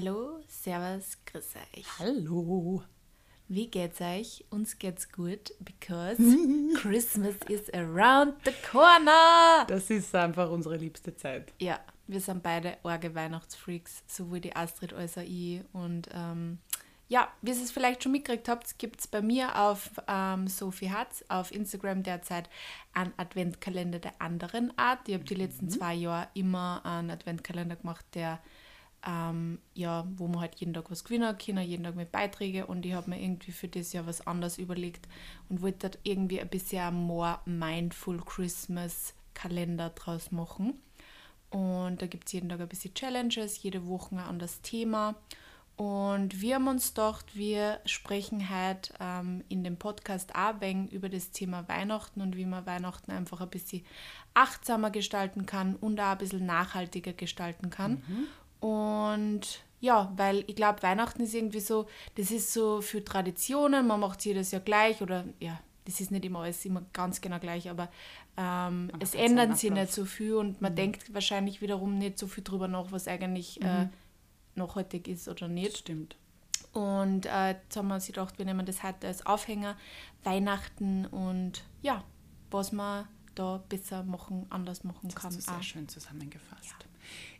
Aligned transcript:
Hallo, 0.00 0.38
Servus, 0.46 1.18
grüß 1.26 1.54
euch. 1.56 1.84
Hallo. 1.98 2.84
Wie 3.48 3.66
geht's 3.66 4.00
euch? 4.00 4.44
Uns 4.48 4.78
geht's 4.78 5.10
gut, 5.10 5.52
because 5.58 6.22
Christmas 6.76 7.34
is 7.48 7.68
around 7.74 8.34
the 8.44 8.52
corner. 8.70 9.66
Das 9.66 9.90
ist 9.90 10.14
einfach 10.14 10.52
unsere 10.52 10.76
liebste 10.76 11.16
Zeit. 11.16 11.52
Ja, 11.58 11.80
wir 12.06 12.20
sind 12.20 12.44
beide 12.44 12.76
arge 12.84 13.12
Weihnachtsfreaks, 13.12 14.04
sowohl 14.06 14.38
die 14.38 14.54
Astrid 14.54 14.94
als 14.94 15.18
auch 15.18 15.22
ich. 15.22 15.62
Und 15.72 16.08
ähm, 16.14 16.58
ja, 17.08 17.26
wie 17.42 17.50
ihr 17.50 17.56
es 17.56 17.72
vielleicht 17.72 18.04
schon 18.04 18.12
mitgekriegt 18.12 18.48
habt, 18.48 18.78
gibt 18.78 19.00
es 19.00 19.08
bei 19.08 19.20
mir 19.20 19.58
auf 19.58 19.90
ähm, 20.06 20.46
Sophie 20.46 20.92
Hatz 20.92 21.24
auf 21.28 21.50
Instagram 21.50 22.04
derzeit 22.04 22.48
einen 22.92 23.14
Adventkalender 23.16 23.98
der 23.98 24.12
anderen 24.22 24.78
Art. 24.78 25.08
Ich 25.08 25.14
habe 25.14 25.24
die 25.24 25.34
letzten 25.34 25.68
zwei 25.68 25.94
Jahre 25.94 26.28
immer 26.34 26.82
einen 26.84 27.10
Adventkalender 27.10 27.74
gemacht, 27.74 28.06
der 28.14 28.38
ähm, 29.06 29.58
ja, 29.74 30.06
wo 30.16 30.26
man 30.26 30.40
halt 30.40 30.56
jeden 30.56 30.74
Tag 30.74 30.90
was 30.90 31.04
gewinnen 31.04 31.36
kann, 31.38 31.58
jeden 31.58 31.84
Tag 31.84 31.94
mit 31.94 32.12
Beiträgen 32.12 32.64
und 32.64 32.84
ich 32.84 32.94
habe 32.94 33.10
mir 33.10 33.20
irgendwie 33.20 33.52
für 33.52 33.68
das 33.68 33.92
Jahr 33.92 34.06
was 34.06 34.26
anderes 34.26 34.58
überlegt 34.58 35.08
und 35.48 35.62
wollte 35.62 35.90
dort 35.90 35.98
irgendwie 36.02 36.40
ein 36.40 36.48
bisschen 36.48 36.94
more 36.94 37.38
mindful 37.44 38.18
Christmas 38.24 39.14
Kalender 39.34 39.90
draus 39.90 40.32
machen. 40.32 40.74
Und 41.50 42.02
da 42.02 42.06
gibt 42.06 42.26
es 42.26 42.32
jeden 42.32 42.48
Tag 42.48 42.60
ein 42.60 42.68
bisschen 42.68 42.92
Challenges, 42.94 43.62
jede 43.62 43.86
Woche 43.86 44.16
ein 44.16 44.20
anderes 44.20 44.60
Thema. 44.60 45.14
Und 45.76 46.40
wir 46.40 46.56
haben 46.56 46.66
uns 46.66 46.88
gedacht, 46.88 47.36
wir 47.36 47.78
sprechen 47.86 48.50
heute 48.50 48.92
ähm, 48.98 49.44
in 49.48 49.62
dem 49.62 49.76
Podcast 49.76 50.34
auch 50.34 50.60
wenig 50.60 50.92
über 50.92 51.08
das 51.08 51.30
Thema 51.30 51.68
Weihnachten 51.68 52.20
und 52.20 52.36
wie 52.36 52.46
man 52.46 52.66
Weihnachten 52.66 53.12
einfach 53.12 53.40
ein 53.40 53.48
bisschen 53.48 53.84
achtsamer 54.34 54.90
gestalten 54.90 55.46
kann 55.46 55.76
und 55.76 56.00
auch 56.00 56.06
ein 56.06 56.18
bisschen 56.18 56.44
nachhaltiger 56.44 57.12
gestalten 57.12 57.70
kann. 57.70 58.02
Und 58.60 59.62
ja, 59.80 60.12
weil 60.16 60.44
ich 60.48 60.56
glaube, 60.56 60.82
Weihnachten 60.82 61.22
ist 61.22 61.34
irgendwie 61.34 61.60
so, 61.60 61.86
das 62.16 62.30
ist 62.30 62.52
so 62.52 62.80
für 62.80 63.04
Traditionen, 63.04 63.86
man 63.86 64.00
macht 64.00 64.24
jedes 64.24 64.50
Jahr 64.50 64.62
gleich 64.62 65.00
oder 65.02 65.24
ja, 65.38 65.60
das 65.84 66.00
ist 66.00 66.10
nicht 66.10 66.24
immer 66.24 66.40
alles 66.40 66.64
immer 66.64 66.82
ganz 66.92 67.20
genau 67.20 67.38
gleich, 67.38 67.70
aber 67.70 67.88
ähm, 68.36 68.90
es 69.00 69.14
ändert 69.14 69.56
sich 69.56 69.70
nicht 69.70 69.92
so 69.92 70.04
viel 70.04 70.34
und 70.34 70.60
man 70.60 70.74
denkt 70.74 71.14
wahrscheinlich 71.14 71.60
wiederum 71.60 71.96
nicht 71.96 72.18
so 72.18 72.26
viel 72.26 72.44
drüber 72.44 72.68
nach, 72.68 72.90
was 72.90 73.08
eigentlich 73.08 73.62
äh, 73.62 73.86
nachhaltig 74.54 75.08
ist 75.08 75.28
oder 75.28 75.46
Das 75.46 75.50
nicht. 75.50 75.78
stimmt. 75.78 76.16
Und 76.72 77.26
äh, 77.26 77.52
jetzt 77.52 77.76
haben 77.76 77.88
wir 77.88 77.94
uns 77.94 78.06
gedacht, 78.06 78.38
wir 78.38 78.44
nehmen 78.44 78.66
das 78.66 78.82
heute 78.82 79.06
als 79.06 79.24
Aufhänger, 79.24 79.76
Weihnachten 80.24 81.06
und 81.06 81.64
ja, 81.82 82.04
was 82.50 82.72
man 82.72 83.06
da 83.38 83.62
besser 83.68 84.02
machen, 84.04 84.46
anders 84.50 84.84
machen 84.84 85.08
Das 85.08 85.14
kann. 85.14 85.26
hast 85.30 85.38
du 85.38 85.42
sehr 85.42 85.54
auch. 85.56 85.62
schön 85.62 85.88
zusammengefasst. 85.88 86.74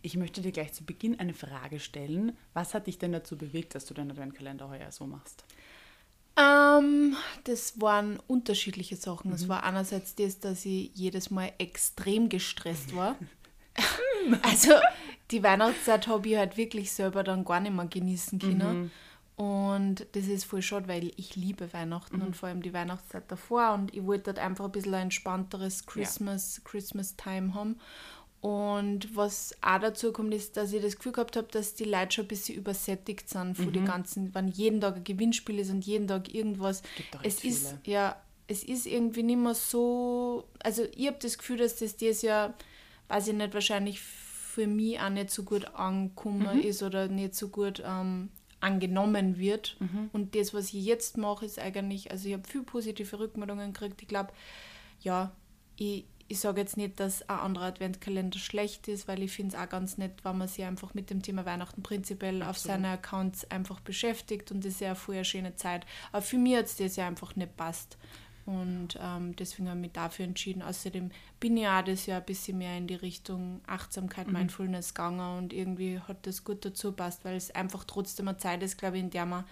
Ich 0.02 0.16
möchte 0.16 0.40
dir 0.40 0.52
gleich 0.52 0.72
zu 0.72 0.84
Beginn 0.84 1.18
eine 1.18 1.34
Frage 1.34 1.80
stellen. 1.80 2.36
Was 2.54 2.72
hat 2.74 2.86
dich 2.86 2.98
denn 2.98 3.12
dazu 3.12 3.36
bewegt, 3.36 3.74
dass 3.74 3.84
du 3.84 3.94
deinen 3.94 4.10
Adventkalender 4.12 4.68
heuer 4.68 4.90
so 4.92 5.06
machst? 5.06 5.44
Ähm, 6.36 7.16
das 7.44 7.80
waren 7.80 8.18
unterschiedliche 8.28 8.96
Sachen. 8.96 9.30
Mhm. 9.30 9.34
Es 9.34 9.48
war 9.48 9.64
einerseits 9.64 10.14
das, 10.14 10.38
dass 10.38 10.64
ich 10.64 10.90
jedes 10.94 11.30
Mal 11.30 11.52
extrem 11.58 12.28
gestresst 12.28 12.94
war. 12.94 13.16
also 14.42 14.72
die 15.30 15.42
Weihnachtszeit 15.42 16.06
habe 16.06 16.28
ich 16.28 16.36
halt 16.36 16.56
wirklich 16.56 16.92
selber 16.92 17.24
dann 17.24 17.44
gar 17.44 17.60
nicht 17.60 17.74
mehr 17.74 17.86
genießen 17.86 18.38
können. 18.38 18.82
Mhm. 18.82 18.90
Und 19.38 20.04
das 20.12 20.26
ist 20.26 20.44
voll 20.44 20.62
schade, 20.62 20.88
weil 20.88 21.12
ich 21.16 21.36
liebe 21.36 21.72
Weihnachten 21.72 22.16
Mhm. 22.16 22.22
und 22.22 22.36
vor 22.36 22.48
allem 22.48 22.60
die 22.62 22.72
Weihnachtszeit 22.72 23.30
davor. 23.30 23.72
Und 23.74 23.94
ich 23.94 24.04
wollte 24.04 24.24
dort 24.34 24.38
einfach 24.40 24.64
ein 24.64 24.72
bisschen 24.72 24.94
ein 24.94 25.02
entspannteres 25.04 25.86
Christmas, 25.86 26.60
Christmas 26.64 27.14
Time 27.16 27.54
haben. 27.54 27.78
Und 28.40 29.16
was 29.16 29.54
auch 29.62 29.78
dazu 29.80 30.12
kommt, 30.12 30.32
ist, 30.34 30.56
dass 30.56 30.72
ich 30.72 30.82
das 30.82 30.96
Gefühl 30.96 31.12
gehabt 31.12 31.36
habe, 31.36 31.48
dass 31.50 31.74
die 31.74 31.84
Leute 31.84 32.12
schon 32.16 32.24
ein 32.24 32.28
bisschen 32.28 32.56
übersättigt 32.56 33.28
sind 33.28 33.56
von 33.56 33.66
Mhm. 33.66 33.72
den 33.72 33.84
ganzen, 33.84 34.34
wenn 34.34 34.48
jeden 34.48 34.80
Tag 34.80 34.96
ein 34.96 35.04
Gewinnspiel 35.04 35.58
ist 35.60 35.70
und 35.70 35.84
jeden 35.86 36.06
Tag 36.08 36.32
irgendwas. 36.34 36.82
Es 37.22 37.36
echt 37.36 37.44
ist, 37.44 37.68
viele. 37.68 37.80
ja, 37.84 38.16
es 38.48 38.62
ist 38.64 38.86
irgendwie 38.86 39.22
nicht 39.24 39.38
mehr 39.38 39.54
so, 39.54 40.44
also 40.64 40.84
ich 40.96 41.06
habe 41.06 41.18
das 41.20 41.38
Gefühl, 41.38 41.58
dass 41.58 41.76
das 41.76 41.96
dieses 41.96 42.22
Jahr, 42.22 42.54
weiß 43.08 43.28
ich 43.28 43.34
nicht, 43.34 43.54
wahrscheinlich 43.54 44.00
für 44.00 44.66
mich 44.66 44.98
auch 45.00 45.10
nicht 45.10 45.30
so 45.30 45.42
gut 45.44 45.66
angekommen 45.74 46.60
ist 46.62 46.82
oder 46.82 47.06
nicht 47.08 47.34
so 47.34 47.48
gut 47.48 47.82
ähm, 47.84 48.30
angenommen 48.60 49.38
wird. 49.38 49.76
Und 50.12 50.34
das, 50.34 50.52
was 50.52 50.72
ich 50.72 50.84
jetzt 50.84 51.16
mache, 51.16 51.44
ist 51.46 51.58
eigentlich, 51.58 52.10
also 52.10 52.28
ich 52.28 52.34
habe 52.34 52.48
viel 52.48 52.62
positive 52.62 53.18
Rückmeldungen 53.18 53.72
gekriegt. 53.72 54.02
Ich 54.02 54.08
glaube, 54.08 54.32
ja, 55.00 55.32
ich, 55.76 56.04
ich 56.28 56.40
sage 56.40 56.60
jetzt 56.60 56.76
nicht, 56.76 57.00
dass 57.00 57.28
ein 57.28 57.38
anderer 57.38 57.66
Adventkalender 57.66 58.38
schlecht 58.38 58.86
ist, 58.88 59.08
weil 59.08 59.22
ich 59.22 59.32
finde 59.32 59.56
es 59.56 59.62
auch 59.62 59.68
ganz 59.68 59.96
nett, 59.96 60.24
wenn 60.24 60.36
man 60.36 60.48
sich 60.48 60.64
einfach 60.64 60.92
mit 60.92 61.08
dem 61.08 61.22
Thema 61.22 61.46
Weihnachten 61.46 61.82
prinzipiell 61.82 62.42
auf 62.42 62.48
Absolut. 62.50 62.76
seine 62.76 62.88
Accounts 62.90 63.50
einfach 63.50 63.80
beschäftigt 63.80 64.50
und 64.50 64.64
das 64.64 64.74
ist 64.74 64.80
ja 64.80 64.94
eine 65.08 65.24
schöne 65.24 65.56
Zeit. 65.56 65.86
Aber 66.12 66.22
für 66.22 66.36
mich 66.36 66.56
hat 66.56 66.66
es 66.66 66.76
das 66.76 66.96
ja 66.96 67.06
einfach 67.06 67.34
nicht 67.36 67.56
passt. 67.56 67.96
Und 68.48 68.98
ähm, 68.98 69.36
deswegen 69.36 69.68
habe 69.68 69.78
ich 69.78 69.82
mich 69.82 69.92
dafür 69.92 70.24
entschieden. 70.24 70.62
Außerdem 70.62 71.10
bin 71.38 71.56
ich 71.58 71.68
auch 71.68 71.82
das 71.82 72.06
Jahr 72.06 72.20
ein 72.20 72.24
bisschen 72.24 72.56
mehr 72.56 72.78
in 72.78 72.86
die 72.86 72.94
Richtung 72.94 73.60
Achtsamkeit, 73.66 74.32
Mindfulness 74.32 74.94
gegangen 74.94 75.36
und 75.36 75.52
irgendwie 75.52 76.00
hat 76.00 76.26
das 76.26 76.44
gut 76.44 76.64
dazu 76.64 76.92
passt, 76.92 77.26
weil 77.26 77.36
es 77.36 77.50
einfach 77.50 77.84
trotzdem 77.84 78.26
eine 78.26 78.38
Zeit 78.38 78.62
ist, 78.62 78.78
glaube 78.78 78.96
ich, 78.96 79.02
in 79.02 79.10
der 79.10 79.26
man 79.26 79.44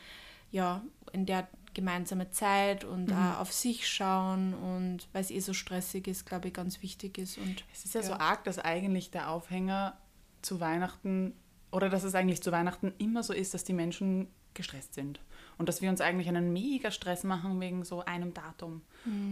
ja, 0.51 0.83
in 1.13 1.27
der 1.27 1.47
gemeinsame 1.75 2.31
Zeit 2.31 2.85
und 2.85 3.13
auch 3.13 3.41
auf 3.41 3.53
sich 3.53 3.87
schauen 3.87 4.55
und 4.55 5.07
weil 5.13 5.21
es 5.21 5.31
eh 5.31 5.41
so 5.41 5.53
stressig 5.53 6.09
ist, 6.09 6.25
glaube 6.25 6.49
ich, 6.49 6.55
ganz 6.55 6.81
wichtig 6.81 7.19
ist. 7.19 7.37
Und 7.37 7.65
Es 7.75 7.85
ist 7.85 7.95
ja, 7.95 8.03
so 8.03 8.15
arg, 8.15 8.45
dass 8.45 8.59
eigentlich 8.59 9.11
der 9.11 9.29
Aufhänger 9.29 9.99
zu 10.41 10.59
Weihnachten 10.61 11.35
oder 11.71 11.91
dass 11.91 12.05
es 12.05 12.15
eigentlich 12.15 12.43
zu 12.43 12.51
Weihnachten 12.51 12.95
immer 12.97 13.23
so 13.23 13.35
ist, 13.35 13.53
dass 13.53 13.65
die 13.65 13.75
Menschen 13.75 14.29
gestresst 14.55 14.95
sind. 14.95 15.21
Und 15.59 15.69
dass 15.69 15.81
wir 15.81 15.89
uns 15.89 16.01
eigentlich 16.01 16.29
einen 16.29 16.53
mega 16.53 16.91
Stress 16.91 17.25
machen 17.25 17.61
wegen 17.61 17.85
so 17.85 18.05
einem 18.05 18.35
Datum. 18.35 18.83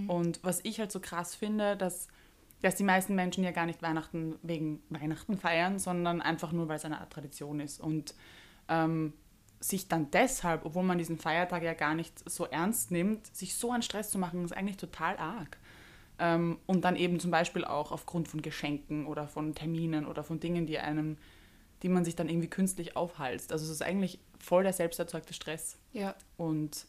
Und 0.09 0.41
was 0.43 0.61
ich 0.63 0.81
halt 0.81 0.91
so 0.91 1.01
krass 1.01 1.35
finde, 1.35 1.77
dass, 1.77 2.09
dass 2.63 2.77
die 2.77 2.85
meisten 2.85 3.15
Menschen 3.15 3.45
ja 3.45 3.51
gar 3.51 3.67
nicht 3.67 3.83
Weihnachten 3.83 4.37
wegen 4.43 4.83
Weihnachten 4.89 5.37
feiern, 5.37 5.79
sondern 5.79 6.23
einfach 6.23 6.53
nur, 6.53 6.69
weil 6.69 6.77
es 6.77 6.85
eine 6.85 7.01
Art 7.01 7.13
Tradition 7.13 7.61
ist. 7.61 7.81
Und 7.81 8.15
ähm, 8.69 9.13
sich 9.61 9.89
dann 9.89 10.11
deshalb, 10.11 10.65
obwohl 10.65 10.83
man 10.83 10.99
diesen 10.99 11.19
Feiertag 11.19 11.63
ja 11.63 11.75
gar 11.75 11.95
nicht 11.95 12.29
so 12.29 12.45
ernst 12.45 12.91
nimmt, 12.91 13.35
sich 13.35 13.55
so 13.55 13.73
einen 13.73 13.83
Stress 13.83 14.11
zu 14.11 14.19
machen, 14.19 14.45
ist 14.45 14.53
eigentlich 14.57 14.77
total 14.77 15.17
arg. 15.17 15.59
Ähm, 16.19 16.59
und 16.67 16.85
dann 16.85 16.97
eben 16.97 17.19
zum 17.19 17.31
Beispiel 17.31 17.65
auch 17.65 17.91
aufgrund 17.91 18.29
von 18.29 18.43
Geschenken 18.43 19.07
oder 19.07 19.27
von 19.27 19.55
Terminen 19.55 20.07
oder 20.07 20.23
von 20.23 20.39
Dingen, 20.39 20.67
die 20.67 20.79
einem, 20.79 21.17
die 21.83 21.89
man 21.89 22.05
sich 22.05 22.15
dann 22.15 22.29
irgendwie 22.29 22.49
künstlich 22.49 22.97
aufhalst. 22.97 23.53
Also 23.53 23.65
es 23.65 23.71
ist 23.71 23.83
eigentlich 23.83 24.21
voll 24.39 24.63
der 24.63 24.73
selbsterzeugte 24.73 25.35
Stress. 25.35 25.77
ja, 25.93 26.15
Und 26.37 26.87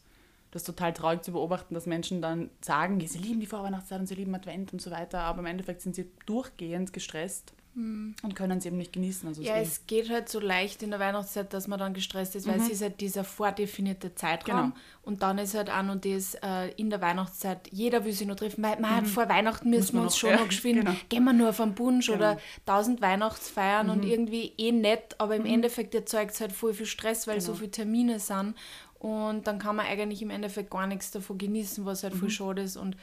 das 0.50 0.62
ist 0.62 0.66
total 0.66 0.92
traurig 0.92 1.22
zu 1.22 1.32
beobachten, 1.32 1.74
dass 1.74 1.86
Menschen 1.86 2.22
dann 2.22 2.50
sagen, 2.60 3.00
sie 3.06 3.18
lieben 3.18 3.40
die 3.40 3.46
Vorweihnachtszeit 3.46 4.00
und 4.00 4.06
sie 4.06 4.14
lieben 4.14 4.34
Advent 4.34 4.72
und 4.72 4.80
so 4.80 4.90
weiter, 4.90 5.20
aber 5.20 5.40
im 5.40 5.46
Endeffekt 5.46 5.82
sind 5.82 5.94
sie 5.94 6.10
durchgehend 6.24 6.92
gestresst 6.92 7.52
und 7.78 8.34
können 8.34 8.56
es 8.56 8.64
eben 8.64 8.78
nicht 8.78 8.94
genießen. 8.94 9.28
Also 9.28 9.42
Hm. 9.42 9.48
ja, 9.48 9.56
es 9.58 9.86
geht 9.86 10.08
halt 10.08 10.30
so 10.30 10.40
leicht 10.40 10.82
in 10.82 10.90
der 10.90 10.98
Weihnachtszeit, 10.98 11.52
dass 11.52 11.68
man 11.68 11.78
dann 11.78 11.92
gestresst 11.92 12.34
ist, 12.34 12.48
weil 12.48 12.58
es 12.58 12.70
ist 12.70 12.80
halt 12.80 13.02
dieser 13.02 13.22
vordefinierte 13.22 14.14
Zeitraum. 14.14 14.72
Genau. 14.72 14.76
Und 15.02 15.20
dann 15.22 15.36
ist 15.36 15.54
halt 15.54 15.68
auch 15.70 15.82
noch 15.82 15.96
das 16.00 16.34
äh, 16.42 16.70
in 16.76 16.88
der 16.88 17.02
Weihnachtszeit, 17.02 17.68
jeder 17.70 18.06
will 18.06 18.12
sich 18.12 18.26
noch 18.26 18.36
treffen, 18.36 18.64
weil 18.64 18.80
man 18.80 18.96
hat 18.96 19.06
vor 19.06 19.28
Weihnachten 19.28 19.68
müssen 19.68 19.92
wir 19.92 19.96
man 19.98 20.04
uns 20.06 20.14
noch- 20.14 20.20
schon 20.20 20.30
ja, 20.30 20.36
noch 20.38 20.48
geschwind, 20.48 20.86
genau. 20.86 20.96
gehen 21.10 21.24
wir 21.24 21.34
nur 21.34 21.50
auf 21.50 21.60
einen 21.60 21.74
Bunsch 21.74 22.06
Genau. 22.06 22.16
oder 22.18 22.38
tausend 22.64 23.02
Weihnachtsfeiern 23.02 23.90
und 23.90 24.04
irgendwie 24.04 24.54
eh 24.56 24.72
nett, 24.72 25.14
aber 25.18 25.36
im 25.36 25.44
Endeffekt 25.44 25.94
erzeugt 25.94 26.30
es 26.32 26.40
halt 26.40 26.52
voll 26.52 26.72
viel 26.72 26.86
Stress, 26.86 27.26
weil 27.26 27.42
so 27.42 27.54
viele 27.54 27.70
Termine 27.70 28.18
sind. 28.20 28.54
Und 28.98 29.46
dann 29.46 29.58
kann 29.58 29.76
man 29.76 29.84
eigentlich 29.84 30.22
im 30.22 30.30
Endeffekt 30.30 30.70
gar 30.70 30.86
nichts 30.86 31.10
davon 31.10 31.36
genießen, 31.36 31.84
was 31.84 32.02
halt 32.02 32.14
voll 32.14 32.30
schade 32.30 32.62
ist. 32.62 32.78
Und 32.78 32.96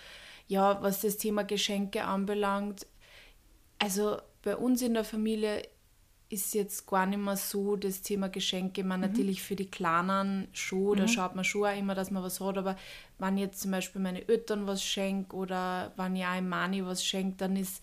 ja, 0.47 0.81
was 0.81 1.01
das 1.01 1.17
Thema 1.17 1.44
Geschenke 1.44 2.03
anbelangt, 2.06 2.88
also 3.78 4.17
bei 4.44 4.56
uns 4.56 4.81
in 4.81 4.94
der 4.94 5.04
Familie 5.04 5.64
ist 6.30 6.54
jetzt 6.54 6.88
gar 6.88 7.06
nicht 7.06 7.20
mehr 7.20 7.38
so 7.38 7.76
das 7.76 8.02
Thema 8.02 8.28
Geschenke. 8.28 8.84
Man 8.84 9.02
natürlich 9.02 9.44
für 9.44 9.56
die 9.56 9.69
Kleinen 9.69 10.48
schon, 10.51 10.98
da 10.98 11.07
schaut 11.07 11.36
man 11.36 11.44
schon 11.44 11.66
auch 11.66 11.78
immer, 11.78 11.94
dass 11.95 12.12
man 12.12 12.24
was 12.24 12.40
hat, 12.40 12.57
aber 12.57 12.75
wenn 13.19 13.38
jetzt 13.38 13.62
zum 13.62 13.72
Beispiel 13.72 14.01
meine 14.01 14.28
Eltern 14.28 14.66
was 14.66 14.84
schenke 14.84 15.36
oder 15.36 15.94
wenn 15.95 16.16
ich 16.16 16.25
auch 16.25 16.38
im 16.38 16.50
Mani 16.50 16.84
was 16.86 17.06
schenke, 17.06 17.38
dann 17.38 17.56
ist 17.56 17.81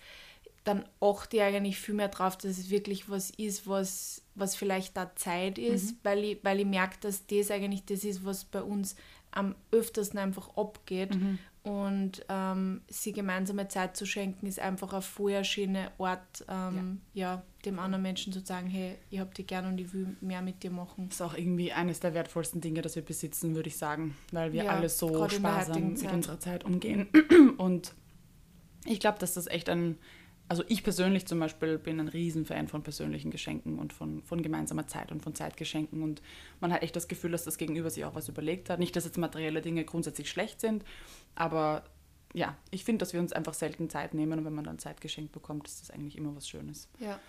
dann 0.65 0.85
achte 1.01 1.39
ich 1.39 1.43
eigentlich 1.43 1.79
viel 1.79 1.95
mehr 1.95 2.09
drauf, 2.09 2.37
dass 2.37 2.59
es 2.59 2.69
wirklich 2.71 3.09
was 3.09 3.31
ist, 3.31 3.67
was, 3.67 4.23
was 4.35 4.55
vielleicht 4.57 4.95
da 4.97 5.15
Zeit 5.17 5.57
ist, 5.57 5.95
weil, 6.03 6.23
ich, 6.23 6.39
weil 6.45 6.61
ich 6.61 6.67
merke, 6.67 6.97
dass 7.01 7.27
das 7.27 7.51
eigentlich 7.51 7.87
das 7.87 8.05
ist, 8.05 8.27
was 8.27 8.45
bei 8.45 8.63
uns 8.63 8.95
am 9.31 9.55
öftersten 9.71 10.19
einfach 10.19 10.57
abgeht. 10.59 11.15
Und 11.63 12.25
ähm, 12.31 12.81
sie 12.89 13.13
gemeinsame 13.13 13.69
Zeit 13.69 13.95
zu 13.95 14.07
schenken, 14.07 14.47
ist 14.47 14.59
einfach 14.59 14.95
ein 14.95 15.03
vorher 15.03 15.45
schöner 15.45 15.93
Ort, 15.99 16.45
ähm, 16.49 17.03
ja. 17.13 17.43
dem 17.67 17.79
anderen 17.79 18.01
Menschen 18.01 18.33
zu 18.33 18.41
sagen, 18.41 18.67
hey, 18.67 18.97
ich 19.11 19.21
hab 19.21 19.35
dich 19.35 19.47
gern 19.47 19.67
und 19.67 19.79
ich 19.79 19.93
will 19.93 20.17
mehr 20.23 20.41
mit 20.41 20.63
dir 20.63 20.71
machen. 20.71 21.09
ist 21.11 21.21
auch 21.21 21.35
irgendwie 21.35 21.71
eines 21.73 22.01
der 22.01 22.15
wertvollsten 22.15 22.63
Dinge, 22.63 22.81
das 22.81 22.97
wir 22.97 23.05
besitzen, 23.05 23.55
würde 23.55 23.69
ich 23.69 23.77
sagen, 23.77 24.17
weil 24.33 24.55
wir 24.55 24.65
Ja, 24.65 24.73
alle 24.73 24.89
so 24.89 25.29
sparsam 25.29 25.93
mit 25.93 26.11
unserer 26.11 26.41
Zeit 26.41 26.65
umgehen. 26.65 27.09
Und 27.59 27.93
ich 28.87 28.99
glaube, 28.99 29.19
dass 29.19 29.35
das 29.35 29.47
echt 29.47 29.69
ein, 29.69 29.99
also 30.51 30.65
ich 30.67 30.83
persönlich 30.83 31.27
zum 31.27 31.39
Beispiel 31.39 31.79
bin 31.79 32.01
ein 32.01 32.09
Riesenfan 32.09 32.67
von 32.67 32.83
persönlichen 32.83 33.31
Geschenken 33.31 33.79
und 33.79 33.93
von, 33.93 34.21
von 34.25 34.43
gemeinsamer 34.43 34.89
Zeit 34.89 35.13
und 35.13 35.23
von 35.23 35.33
Zeitgeschenken. 35.33 36.03
Und 36.03 36.23
man 36.59 36.73
hat 36.73 36.83
echt 36.83 36.97
das 36.97 37.07
Gefühl, 37.07 37.31
dass 37.31 37.45
das 37.45 37.57
Gegenüber 37.57 37.89
sich 37.89 38.05
auch 38.05 38.17
was 38.17 38.29
überlegt 38.29 38.69
hat. 38.69 38.81
Nicht, 38.81 38.97
dass 38.97 39.05
jetzt 39.05 39.17
materielle 39.17 39.63
Dinge 39.63 39.85
grundsätzlich 39.85 40.29
schlecht 40.29 40.61
sind, 40.61 40.85
aber 41.37 41.85
ja, 42.35 42.57
ich 42.73 42.83
finde, 42.83 42.99
dass 42.99 43.13
wir 43.13 43.21
uns 43.21 43.33
einfach 43.33 43.55
selten 43.55 43.89
Zeit 43.91 44.13
nehmen 44.13 44.41
und 44.41 44.45
wenn 44.45 44.53
man 44.53 44.65
dann 44.65 44.81
Zeit 44.81 45.01
geschenkt 45.01 45.31
bekommt, 45.31 45.69
ist 45.69 45.83
das 45.83 45.93
eigentlich 45.93 46.19
immer 46.19 46.35
was 46.35 46.49
Schönes. 46.49 46.89
Ja. 46.99 47.21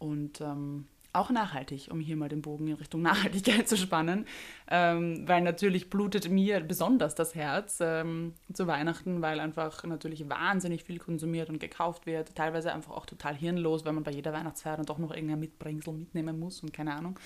Und 0.00 0.40
ähm, 0.40 0.88
auch 1.16 1.30
nachhaltig, 1.30 1.88
um 1.90 2.00
hier 2.00 2.16
mal 2.16 2.28
den 2.28 2.42
Bogen 2.42 2.68
in 2.68 2.74
Richtung 2.74 3.02
Nachhaltigkeit 3.02 3.68
zu 3.68 3.76
spannen, 3.76 4.26
ähm, 4.70 5.26
weil 5.26 5.42
natürlich 5.42 5.90
blutet 5.90 6.30
mir 6.30 6.60
besonders 6.60 7.14
das 7.14 7.34
Herz 7.34 7.78
ähm, 7.80 8.34
zu 8.52 8.66
Weihnachten, 8.66 9.22
weil 9.22 9.40
einfach 9.40 9.84
natürlich 9.84 10.28
wahnsinnig 10.28 10.84
viel 10.84 10.98
konsumiert 10.98 11.48
und 11.48 11.58
gekauft 11.58 12.06
wird, 12.06 12.34
teilweise 12.34 12.72
einfach 12.72 12.92
auch 12.92 13.06
total 13.06 13.34
hirnlos, 13.34 13.84
weil 13.84 13.92
man 13.92 14.04
bei 14.04 14.12
jeder 14.12 14.32
Weihnachtsfeier 14.32 14.76
dann 14.76 14.86
doch 14.86 14.98
noch 14.98 15.12
irgendein 15.12 15.40
Mitbringsel 15.40 15.94
mitnehmen 15.94 16.38
muss 16.38 16.62
und 16.62 16.72
keine 16.72 16.94
Ahnung. 16.94 17.18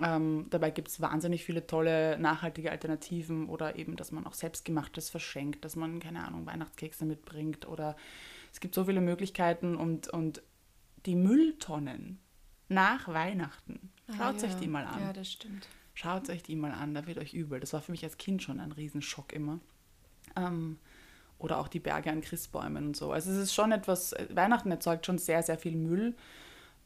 Ähm, 0.00 0.46
dabei 0.50 0.70
gibt 0.70 0.88
es 0.88 1.00
wahnsinnig 1.00 1.44
viele 1.44 1.66
tolle 1.66 2.18
nachhaltige 2.18 2.72
Alternativen 2.72 3.48
oder 3.48 3.76
eben, 3.76 3.94
dass 3.94 4.10
man 4.10 4.26
auch 4.26 4.34
selbstgemachtes 4.34 5.08
verschenkt, 5.08 5.64
dass 5.64 5.76
man, 5.76 6.00
keine 6.00 6.26
Ahnung, 6.26 6.46
Weihnachtskekse 6.46 7.04
mitbringt 7.04 7.68
oder 7.68 7.96
es 8.52 8.60
gibt 8.60 8.74
so 8.74 8.84
viele 8.84 9.00
Möglichkeiten 9.00 9.76
und, 9.76 10.08
und 10.08 10.42
die 11.06 11.14
Mülltonnen, 11.14 12.18
nach 12.74 13.08
Weihnachten. 13.08 13.90
Schaut 14.16 14.42
ah, 14.42 14.46
euch 14.46 14.54
die 14.56 14.68
mal 14.68 14.84
an. 14.84 15.00
Ja, 15.00 15.12
das 15.12 15.32
stimmt. 15.32 15.66
Schaut 15.94 16.28
euch 16.28 16.42
die 16.42 16.56
mal 16.56 16.72
an, 16.72 16.92
da 16.94 17.06
wird 17.06 17.18
euch 17.18 17.32
übel. 17.32 17.60
Das 17.60 17.72
war 17.72 17.80
für 17.80 17.92
mich 17.92 18.04
als 18.04 18.18
Kind 18.18 18.42
schon 18.42 18.60
ein 18.60 18.72
Riesenschock 18.72 19.32
immer. 19.32 19.60
Ähm, 20.36 20.78
oder 21.38 21.58
auch 21.58 21.68
die 21.68 21.80
Berge 21.80 22.10
an 22.10 22.20
Christbäumen 22.20 22.88
und 22.88 22.96
so. 22.96 23.12
Also 23.12 23.30
es 23.30 23.38
ist 23.38 23.54
schon 23.54 23.72
etwas, 23.72 24.12
äh, 24.12 24.26
Weihnachten 24.30 24.70
erzeugt 24.70 25.06
schon 25.06 25.18
sehr, 25.18 25.42
sehr 25.42 25.58
viel 25.58 25.76
Müll. 25.76 26.14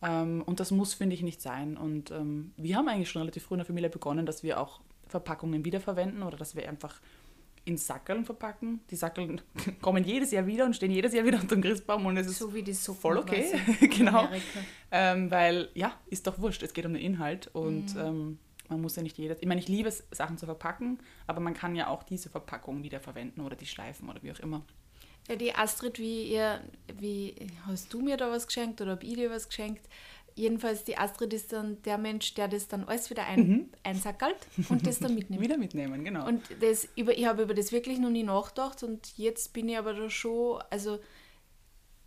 Ähm, 0.02 0.42
und 0.42 0.60
das 0.60 0.70
muss, 0.70 0.94
finde 0.94 1.14
ich, 1.14 1.22
nicht 1.22 1.40
sein. 1.40 1.76
Und 1.76 2.10
ähm, 2.10 2.52
wir 2.56 2.76
haben 2.76 2.88
eigentlich 2.88 3.10
schon 3.10 3.22
relativ 3.22 3.44
früh 3.44 3.54
in 3.54 3.58
der 3.58 3.66
Familie 3.66 3.90
begonnen, 3.90 4.26
dass 4.26 4.42
wir 4.42 4.60
auch 4.60 4.80
Verpackungen 5.06 5.64
wiederverwenden 5.64 6.22
oder 6.22 6.36
dass 6.36 6.54
wir 6.54 6.68
einfach 6.68 7.00
in 7.68 7.76
Sackeln 7.76 8.24
verpacken. 8.24 8.80
Die 8.90 8.96
Sackeln 8.96 9.42
kommen 9.82 10.02
jedes 10.02 10.30
Jahr 10.30 10.46
wieder 10.46 10.64
und 10.64 10.74
stehen 10.74 10.90
jedes 10.90 11.12
Jahr 11.12 11.24
wieder 11.24 11.38
unter 11.38 11.54
dem 11.54 11.62
Christbaum 11.62 12.06
und 12.06 12.16
es 12.16 12.26
ist 12.26 12.38
so 12.38 12.54
wie 12.54 12.62
die 12.62 12.72
Suppen, 12.72 13.00
voll 13.00 13.18
okay. 13.18 13.52
genau. 13.80 14.28
Ähm, 14.90 15.30
weil, 15.30 15.68
ja, 15.74 15.94
ist 16.06 16.26
doch 16.26 16.38
wurscht, 16.38 16.62
es 16.62 16.72
geht 16.72 16.86
um 16.86 16.94
den 16.94 17.02
Inhalt 17.02 17.48
und 17.52 17.94
mhm. 17.94 18.00
ähm, 18.00 18.38
man 18.70 18.80
muss 18.80 18.96
ja 18.96 19.02
nicht 19.02 19.18
jedes. 19.18 19.38
Ich 19.40 19.46
meine, 19.46 19.60
ich 19.60 19.68
liebe 19.68 19.88
es, 19.88 20.04
Sachen 20.10 20.38
zu 20.38 20.46
verpacken, 20.46 20.98
aber 21.26 21.40
man 21.40 21.52
kann 21.52 21.76
ja 21.76 21.88
auch 21.88 22.02
diese 22.02 22.30
Verpackung 22.30 22.82
wieder 22.82 23.00
verwenden 23.00 23.42
oder 23.42 23.54
die 23.54 23.66
schleifen 23.66 24.08
oder 24.08 24.22
wie 24.22 24.32
auch 24.32 24.40
immer. 24.40 24.62
Ja, 25.28 25.36
die 25.36 25.54
Astrid, 25.54 25.98
wie 25.98 26.24
ihr, 26.32 26.60
wie 26.98 27.34
hast 27.66 27.92
du 27.92 28.00
mir 28.00 28.16
da 28.16 28.30
was 28.30 28.46
geschenkt 28.46 28.80
oder 28.80 28.92
habe 28.92 29.04
ich 29.04 29.14
dir 29.14 29.30
was 29.30 29.48
geschenkt? 29.48 29.86
Jedenfalls 30.38 30.84
die 30.84 30.96
Astrid 30.96 31.34
ist 31.34 31.52
dann 31.52 31.82
der 31.82 31.98
Mensch, 31.98 32.34
der 32.34 32.48
das 32.48 32.68
dann 32.68 32.84
alles 32.84 33.10
wieder 33.10 33.26
ein, 33.26 33.48
mhm. 33.48 33.68
einsackelt 33.82 34.36
und 34.68 34.86
das 34.86 35.00
dann 35.00 35.14
mitnimmt. 35.14 35.42
wieder 35.42 35.58
mitnehmen, 35.58 36.04
genau. 36.04 36.26
Und 36.26 36.42
das, 36.60 36.88
über, 36.96 37.16
ich 37.16 37.26
habe 37.26 37.42
über 37.42 37.54
das 37.54 37.72
wirklich 37.72 37.98
noch 37.98 38.10
nie 38.10 38.22
nachgedacht 38.22 38.82
und 38.82 39.18
jetzt 39.18 39.52
bin 39.52 39.68
ich 39.68 39.76
aber 39.76 39.94
da 39.94 40.08
schon, 40.08 40.62
also 40.70 40.98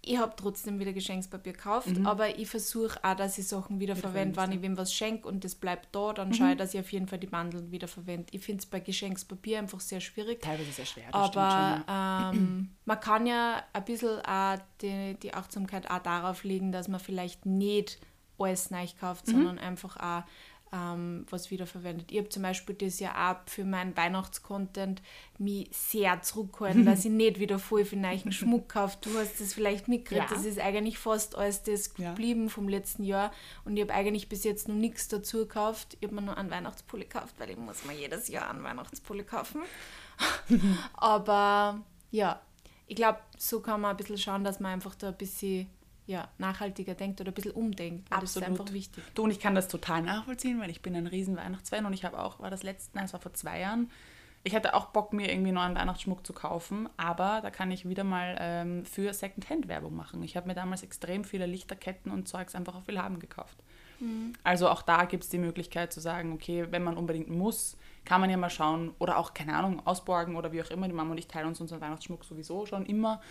ich 0.03 0.17
habe 0.17 0.33
trotzdem 0.35 0.79
wieder 0.79 0.93
Geschenkspapier 0.93 1.53
gekauft, 1.53 1.89
mhm. 1.89 2.07
aber 2.07 2.39
ich 2.39 2.49
versuche 2.49 2.97
auch, 3.03 3.15
dass 3.15 3.37
ich 3.37 3.47
Sachen 3.47 3.79
wiederverwende, 3.79 4.35
wenn 4.35 4.51
ich 4.51 4.61
wem 4.61 4.75
was 4.75 4.93
schenke 4.93 5.27
und 5.27 5.43
das 5.43 5.53
bleibt 5.53 5.89
da, 5.95 6.13
dann 6.13 6.29
mhm. 6.29 6.33
schaue 6.33 6.51
ich, 6.53 6.57
dass 6.57 6.73
ich 6.73 6.79
auf 6.79 6.91
jeden 6.91 7.07
Fall 7.07 7.19
die 7.19 7.27
Mandeln 7.27 7.71
wiederverwende. 7.71 8.25
Ich 8.31 8.43
finde 8.43 8.61
es 8.61 8.65
bei 8.65 8.79
Geschenkspapier 8.79 9.59
einfach 9.59 9.79
sehr 9.79 9.99
schwierig. 9.99 10.41
Teilweise 10.41 10.71
sehr 10.71 10.85
schwer, 10.85 11.13
aber 11.13 12.33
ähm, 12.33 12.71
man 12.85 12.99
kann 12.99 13.27
ja 13.27 13.61
ein 13.73 13.85
bisschen 13.85 14.21
auch 14.21 14.57
die, 14.81 15.15
die 15.21 15.33
Achtsamkeit 15.33 15.91
auch 15.91 15.99
darauf 15.99 16.43
legen, 16.43 16.71
dass 16.71 16.87
man 16.87 16.99
vielleicht 16.99 17.45
nicht 17.45 17.99
alles 18.43 18.71
neu 18.71 18.85
gekauft, 18.85 19.27
mhm. 19.27 19.31
sondern 19.31 19.59
einfach 19.59 19.97
auch 19.97 20.23
ähm, 20.73 21.25
was 21.29 21.51
wiederverwendet. 21.51 22.11
Ich 22.11 22.17
habe 22.17 22.29
zum 22.29 22.43
Beispiel 22.43 22.75
das 22.75 22.99
Jahr 22.99 23.31
auch 23.31 23.49
für 23.49 23.65
meinen 23.65 23.95
Weihnachtscontent 23.97 25.01
mich 25.37 25.67
sehr 25.71 26.21
zurückgehalten, 26.21 26.85
dass 26.85 27.03
ich 27.03 27.11
nicht 27.11 27.39
wieder 27.39 27.59
voll 27.59 27.83
viel 27.83 27.99
neuen 27.99 28.31
Schmuck 28.31 28.69
kaufe. 28.69 28.97
Du 29.01 29.17
hast 29.17 29.41
das 29.41 29.53
vielleicht 29.53 29.87
mitgekriegt, 29.87 30.29
ja. 30.29 30.35
das 30.35 30.45
ist 30.45 30.59
eigentlich 30.59 30.97
fast 30.97 31.35
alles 31.35 31.63
das 31.63 31.91
ja. 31.97 32.11
geblieben 32.11 32.49
vom 32.49 32.69
letzten 32.69 33.03
Jahr 33.03 33.31
und 33.65 33.75
ich 33.75 33.83
habe 33.83 33.93
eigentlich 33.93 34.29
bis 34.29 34.43
jetzt 34.43 34.69
noch 34.69 34.75
nichts 34.75 35.09
dazu 35.09 35.39
gekauft. 35.39 35.97
Ich 35.99 36.07
habe 36.07 36.15
mir 36.15 36.21
nur 36.21 36.37
einen 36.37 36.51
Weihnachtspulli 36.51 37.03
gekauft, 37.03 37.35
weil 37.37 37.49
ich 37.49 37.57
muss 37.57 37.83
mir 37.83 37.93
jedes 37.93 38.29
Jahr 38.29 38.49
einen 38.49 38.63
Weihnachtspulli 38.63 39.23
kaufen. 39.23 39.61
Aber 40.93 41.81
ja, 42.11 42.41
ich 42.87 42.95
glaube, 42.95 43.19
so 43.37 43.59
kann 43.59 43.81
man 43.81 43.91
ein 43.91 43.97
bisschen 43.97 44.17
schauen, 44.17 44.43
dass 44.43 44.59
man 44.59 44.73
einfach 44.73 44.95
da 44.95 45.09
ein 45.09 45.17
bisschen 45.17 45.69
ja, 46.11 46.27
nachhaltiger 46.37 46.93
denkt 46.93 47.21
oder 47.21 47.31
ein 47.31 47.33
bisschen 47.33 47.53
umdenkt. 47.53 48.11
Absolut. 48.11 48.23
Das 48.23 48.35
ist 48.35 48.43
einfach 48.61 48.73
wichtig. 48.73 49.03
Du 49.15 49.23
und 49.23 49.31
ich 49.31 49.39
kann 49.39 49.55
das 49.55 49.67
total 49.67 50.01
nachvollziehen, 50.01 50.59
weil 50.59 50.69
ich 50.69 50.81
bin 50.81 50.95
ein 50.95 51.07
riesen 51.07 51.37
Weihnachtsfan 51.37 51.85
und 51.85 51.93
ich 51.93 52.03
habe 52.03 52.19
auch, 52.19 52.39
war 52.39 52.49
das 52.49 52.63
letzte, 52.63 52.97
nein, 52.97 53.05
es 53.05 53.13
war 53.13 53.21
vor 53.21 53.33
zwei 53.33 53.61
Jahren, 53.61 53.89
ich 54.43 54.55
hatte 54.55 54.73
auch 54.73 54.87
Bock, 54.87 55.13
mir 55.13 55.31
irgendwie 55.31 55.51
neuen 55.51 55.75
Weihnachtsschmuck 55.75 56.25
zu 56.25 56.33
kaufen, 56.33 56.89
aber 56.97 57.39
da 57.41 57.49
kann 57.49 57.71
ich 57.71 57.87
wieder 57.87 58.03
mal 58.03 58.35
ähm, 58.39 58.85
für 58.85 59.13
Secondhand-Werbung 59.13 59.95
machen. 59.95 60.23
Ich 60.23 60.35
habe 60.35 60.47
mir 60.47 60.55
damals 60.55 60.83
extrem 60.83 61.23
viele 61.23 61.45
Lichterketten 61.45 62.11
und 62.11 62.27
Zeugs 62.27 62.55
einfach 62.55 62.75
auf 62.75 62.87
Willhaben 62.87 63.19
gekauft. 63.19 63.57
Mhm. 63.99 64.33
Also 64.43 64.67
auch 64.67 64.81
da 64.81 65.05
gibt 65.05 65.23
es 65.23 65.29
die 65.29 65.37
Möglichkeit 65.37 65.93
zu 65.93 66.01
sagen, 66.01 66.33
okay, 66.33 66.67
wenn 66.71 66.83
man 66.83 66.97
unbedingt 66.97 67.29
muss, 67.29 67.77
kann 68.03 68.19
man 68.19 68.31
ja 68.31 68.37
mal 68.37 68.49
schauen 68.49 68.93
oder 68.97 69.17
auch, 69.17 69.33
keine 69.33 69.55
Ahnung, 69.55 69.85
ausborgen 69.85 70.35
oder 70.35 70.51
wie 70.51 70.61
auch 70.61 70.71
immer. 70.71 70.87
Die 70.87 70.93
Mama 70.93 71.11
und 71.11 71.19
ich 71.19 71.27
teilen 71.27 71.47
uns 71.47 71.61
unseren 71.61 71.79
Weihnachtsschmuck 71.79 72.25
sowieso 72.25 72.65
schon 72.65 72.85
immer. 72.87 73.21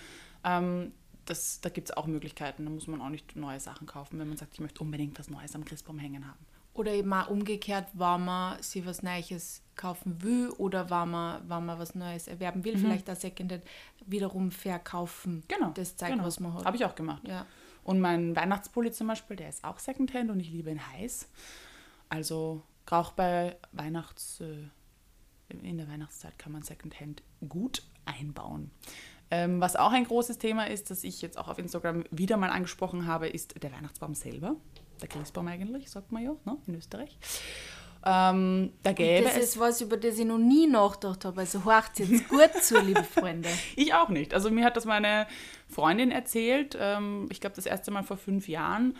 Ähm, 0.44 0.92
das, 1.30 1.60
da 1.60 1.68
gibt 1.68 1.90
es 1.90 1.96
auch 1.96 2.06
Möglichkeiten. 2.06 2.64
Da 2.64 2.70
muss 2.70 2.86
man 2.86 3.00
auch 3.00 3.08
nicht 3.08 3.36
neue 3.36 3.60
Sachen 3.60 3.86
kaufen, 3.86 4.18
wenn 4.18 4.28
man 4.28 4.36
sagt, 4.36 4.54
ich 4.54 4.60
möchte 4.60 4.82
unbedingt 4.82 5.18
was 5.18 5.30
Neues 5.30 5.54
am 5.54 5.64
Christbaum 5.64 5.98
hängen 5.98 6.26
haben. 6.26 6.38
Oder 6.74 6.92
eben 6.92 7.12
auch 7.12 7.28
umgekehrt, 7.28 7.88
wenn 7.94 8.24
man 8.24 8.62
sich 8.62 8.84
was 8.86 9.02
Neues 9.02 9.62
kaufen 9.76 10.22
will 10.22 10.50
oder 10.50 10.90
wenn 10.90 11.10
man, 11.10 11.48
wenn 11.48 11.66
man 11.66 11.78
was 11.78 11.94
Neues 11.94 12.28
erwerben 12.28 12.64
will, 12.64 12.76
mhm. 12.76 12.80
vielleicht 12.80 13.08
das 13.08 13.20
Secondhand 13.20 13.64
wiederum 14.06 14.50
verkaufen. 14.50 15.42
Genau. 15.48 15.70
Das 15.70 15.96
zeigt, 15.96 16.12
genau. 16.12 16.24
was 16.24 16.40
man 16.40 16.54
hat. 16.54 16.64
Habe 16.64 16.76
ich 16.76 16.84
auch 16.84 16.94
gemacht. 16.94 17.26
Ja. 17.26 17.46
Und 17.82 18.00
mein 18.00 18.36
Weihnachtspulli 18.36 18.92
zum 18.92 19.06
Beispiel, 19.08 19.36
der 19.36 19.48
ist 19.48 19.64
auch 19.64 19.78
Secondhand 19.78 20.30
und 20.30 20.40
ich 20.40 20.50
liebe 20.50 20.70
ihn 20.70 20.84
heiß. 20.92 21.28
Also 22.08 22.62
auch 22.88 23.12
bei 23.12 23.56
Weihnachts, 23.72 24.40
äh, 24.40 24.68
in 25.48 25.78
der 25.78 25.88
Weihnachtszeit 25.88 26.38
kann 26.38 26.52
man 26.52 26.62
Secondhand 26.62 27.22
gut 27.48 27.82
einbauen. 28.04 28.70
Ähm, 29.30 29.60
was 29.60 29.76
auch 29.76 29.92
ein 29.92 30.04
großes 30.04 30.38
Thema 30.38 30.68
ist, 30.68 30.90
das 30.90 31.04
ich 31.04 31.22
jetzt 31.22 31.38
auch 31.38 31.48
auf 31.48 31.58
Instagram 31.58 32.04
wieder 32.10 32.36
mal 32.36 32.50
angesprochen 32.50 33.06
habe, 33.06 33.28
ist 33.28 33.62
der 33.62 33.72
Weihnachtsbaum 33.72 34.14
selber. 34.14 34.56
Der 35.00 35.08
Christbaum 35.08 35.48
eigentlich, 35.48 35.90
sagt 35.90 36.12
man 36.12 36.22
ja, 36.22 36.36
ne, 36.44 36.56
in 36.66 36.74
Österreich. 36.74 37.18
Ähm, 38.04 38.72
da 38.82 38.92
gäbe 38.92 39.24
das 39.24 39.36
ist 39.36 39.60
was, 39.60 39.80
über 39.82 39.96
das 39.96 40.18
ich 40.18 40.24
noch 40.24 40.38
nie 40.38 40.66
nachgedacht 40.66 41.24
habe. 41.24 41.40
Also 41.42 41.64
horcht 41.64 41.98
jetzt 41.98 42.28
gut 42.28 42.54
zu, 42.62 42.80
liebe 42.84 43.04
Freunde. 43.04 43.48
Ich 43.76 43.94
auch 43.94 44.08
nicht. 44.08 44.32
Also 44.32 44.50
mir 44.50 44.64
hat 44.64 44.76
das 44.76 44.86
meine 44.86 45.26
Freundin 45.68 46.10
erzählt, 46.10 46.76
ähm, 46.80 47.28
ich 47.30 47.40
glaube 47.40 47.56
das 47.56 47.66
erste 47.66 47.90
Mal 47.90 48.02
vor 48.02 48.16
fünf 48.16 48.48
Jahren, 48.48 48.96